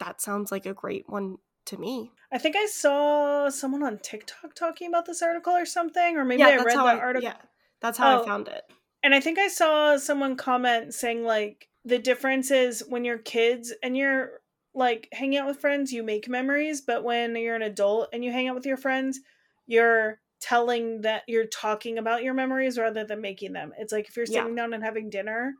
[0.00, 1.36] that sounds like a great one
[1.66, 2.10] to me.
[2.32, 6.40] I think I saw someone on TikTok talking about this article or something, or maybe
[6.40, 7.28] yeah, I read that article.
[7.28, 7.36] Yeah,
[7.80, 8.22] that's how Oh.
[8.22, 8.62] I found it.
[9.02, 13.72] And I think I saw someone comment saying like the difference is when you're kids
[13.82, 14.40] and you're
[14.74, 18.32] like hanging out with friends, you make memories, but when you're an adult and you
[18.32, 19.20] hang out with your friends,
[19.66, 23.72] you're telling that you're talking about your memories rather than making them.
[23.78, 24.48] It's like if you're Yeah.
[24.48, 25.54] sitting down and having dinner,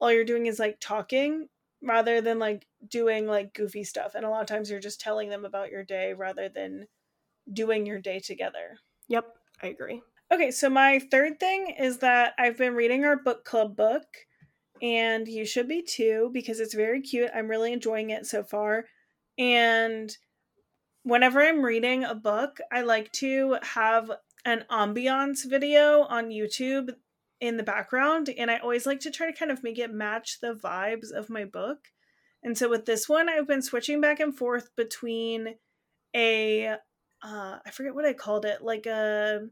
[0.00, 1.48] all you're doing is like talking
[1.82, 4.14] rather than like doing like goofy stuff.
[4.14, 6.88] And a lot of times you're just telling them about your day rather than
[7.52, 8.78] doing your day together.
[9.08, 10.02] Yep, I agree.
[10.32, 14.26] Okay, so my third thing is that I've been reading our book club book,
[14.82, 17.30] and you should be too because it's very cute.
[17.34, 18.86] I'm really enjoying it so far.
[19.38, 20.16] And
[21.06, 24.10] whenever I'm reading a book, I like to have
[24.44, 26.90] an ambiance video on YouTube
[27.40, 30.40] in the background, and I always like to try to kind of make it match
[30.40, 31.78] the vibes of my book.
[32.42, 35.54] And so with this one, I've been switching back and forth between
[36.14, 36.66] a
[37.22, 39.42] uh I forget what I called it, like a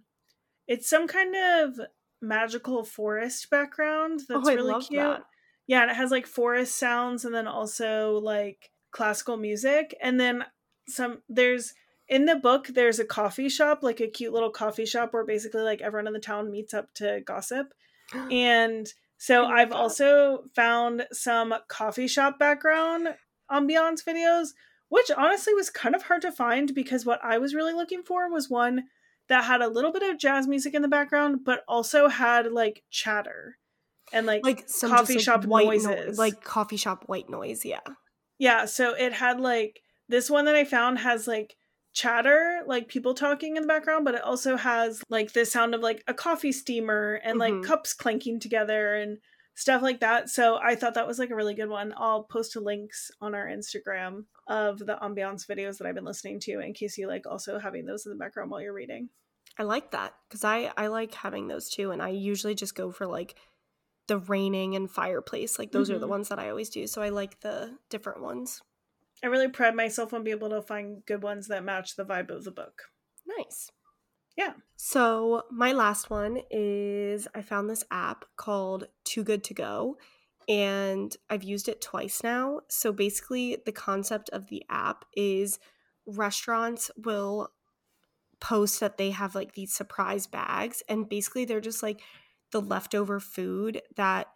[0.66, 1.78] it's some kind of
[2.20, 5.00] magical forest background that's oh, I really cute.
[5.00, 5.22] that.
[5.68, 9.96] Yeah, and it has like forest sounds and then also like classical music.
[10.02, 10.44] And then
[10.88, 11.74] some there's
[12.08, 15.62] in the book there's a coffee shop, like a cute little coffee shop where basically
[15.62, 17.72] like everyone in the town meets up to gossip.
[18.30, 18.86] And
[19.16, 19.76] so I've that.
[19.76, 23.08] also found some coffee shop background
[23.50, 24.48] ambiance videos,
[24.88, 28.30] which honestly was kind of hard to find because what I was really looking for
[28.30, 28.84] was one
[29.28, 32.82] that had a little bit of jazz music in the background, but also had like
[32.90, 33.56] chatter
[34.12, 36.18] and like, like some coffee just, like, shop white noises.
[36.18, 37.64] like coffee shop white noise.
[37.64, 37.80] Yeah.
[38.38, 38.66] yeah.
[38.66, 41.56] So it had like this one that I found has like
[41.92, 45.80] chatter, like people talking in the background, but it also has like the sound of
[45.80, 47.40] like a coffee steamer and Mhm.
[47.40, 49.18] like cups clanking together and
[49.54, 50.28] stuff like that.
[50.28, 51.94] So I thought that was like a really good one.
[51.96, 56.58] I'll post links on our Instagram of the ambiance videos that I've been listening to
[56.58, 59.10] in case you like also having those in the background while you're reading.
[59.56, 62.90] I like that because I I like having those too, and I usually just go
[62.90, 63.36] for like
[64.08, 65.58] the raining and fireplace.
[65.60, 66.10] Like those are the Mhm.
[66.10, 66.88] ones that I always do.
[66.88, 68.60] So I like the different ones.
[69.24, 72.30] I really pride myself on being able to find good ones that match the vibe
[72.30, 72.82] of the book.
[73.26, 73.70] Nice.
[74.36, 74.52] Yeah.
[74.76, 79.96] So my last one is I found this app called Too Good to Go,
[80.46, 82.60] and I've used it twice now.
[82.68, 85.58] So basically, the concept of the app is
[86.06, 87.48] restaurants will
[88.40, 92.02] post that they have like these surprise bags, and basically they're just like
[92.52, 94.26] the leftover food that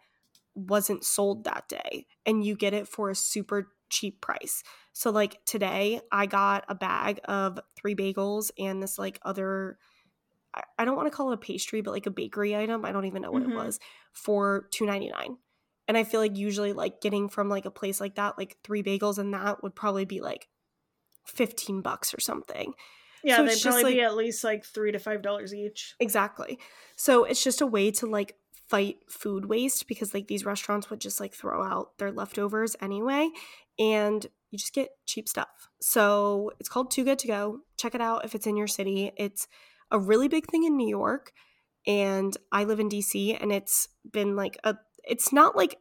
[0.55, 4.63] wasn't sold that day, and you get it for a super cheap price.
[4.93, 9.77] So like today, I got a bag of three bagels and this like other
[10.79, 12.83] I- don't want to call it a pastry, but like a bakery item.
[12.83, 13.51] I don't even know what Mhm.
[13.51, 13.79] it was
[14.13, 15.37] for two ninety nine.
[15.87, 18.81] And I feel like usually like getting from like a place like that, like three
[18.83, 20.49] bagels and that would probably be like
[21.25, 22.73] fifteen bucks or something.
[23.23, 25.53] Yeah, So they'd it's just, probably be like- at least like three to five dollars
[25.53, 25.95] each.
[25.99, 26.57] Exactly.
[26.95, 28.35] So it's just a way to like
[28.67, 33.29] fight food waste because like these restaurants would just like throw out their leftovers anyway
[33.79, 35.69] and you just get cheap stuff.
[35.81, 37.59] So it's called Too Good to Go.
[37.77, 39.11] Check it out if it's in your city.
[39.17, 39.47] It's
[39.91, 41.31] a really big thing in New York
[41.87, 45.77] and I live in DC and it's been like a it's not like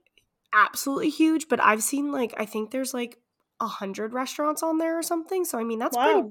[0.54, 3.18] absolutely huge, but I've seen like I think there's like
[3.60, 5.44] a hundred restaurants on there or something.
[5.44, 6.04] So I mean that's wow.
[6.04, 6.28] pretty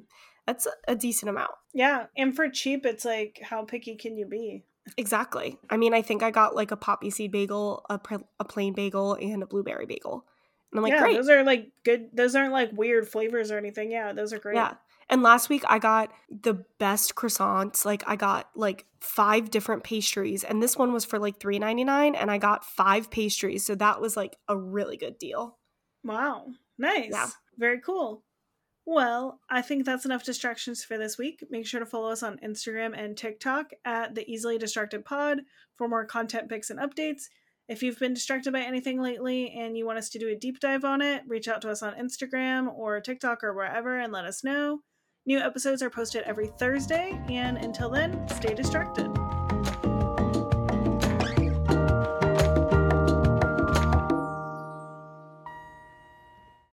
[0.48, 1.52] that's a- decent amount.
[1.74, 4.64] Yeah, and for cheap, it's like how picky can you be?
[4.96, 5.60] Exactly.
[5.70, 8.74] I mean, I think I got like a poppy seed bagel, a, pr- a plain
[8.74, 10.26] bagel, and a blueberry bagel.
[10.78, 11.18] And I'm like, yeah, great.
[11.18, 12.10] those are like good.
[12.14, 13.92] Those aren't like weird flavors or anything.
[13.92, 14.56] Yeah, those are great.
[14.56, 14.76] Yeah.
[15.10, 17.86] And last week I got the best croissants.
[17.86, 21.84] Like I got like five different pastries, and this one was for like three ninety
[21.84, 23.66] nine, and I got five pastries.
[23.66, 25.58] So that was like a really good deal.
[26.04, 26.48] Wow.
[26.78, 27.10] Nice.
[27.12, 27.28] Yeah.
[27.58, 28.24] Very cool.
[28.86, 31.44] Well, I think that's enough distractions for this week.
[31.50, 35.42] Make sure to follow us on Instagram and TikTok at the Easily Distracted Pod
[35.76, 37.24] for more content picks and updates.
[37.68, 40.60] If you've been distracted by anything lately and you want us to do a deep
[40.62, 44.24] dive on it, reach out to us on Instagram or TikTok or wherever and let
[44.24, 44.80] us know.
[45.26, 49.17] New episodes are posted every Thursday, and until then, stay distracted.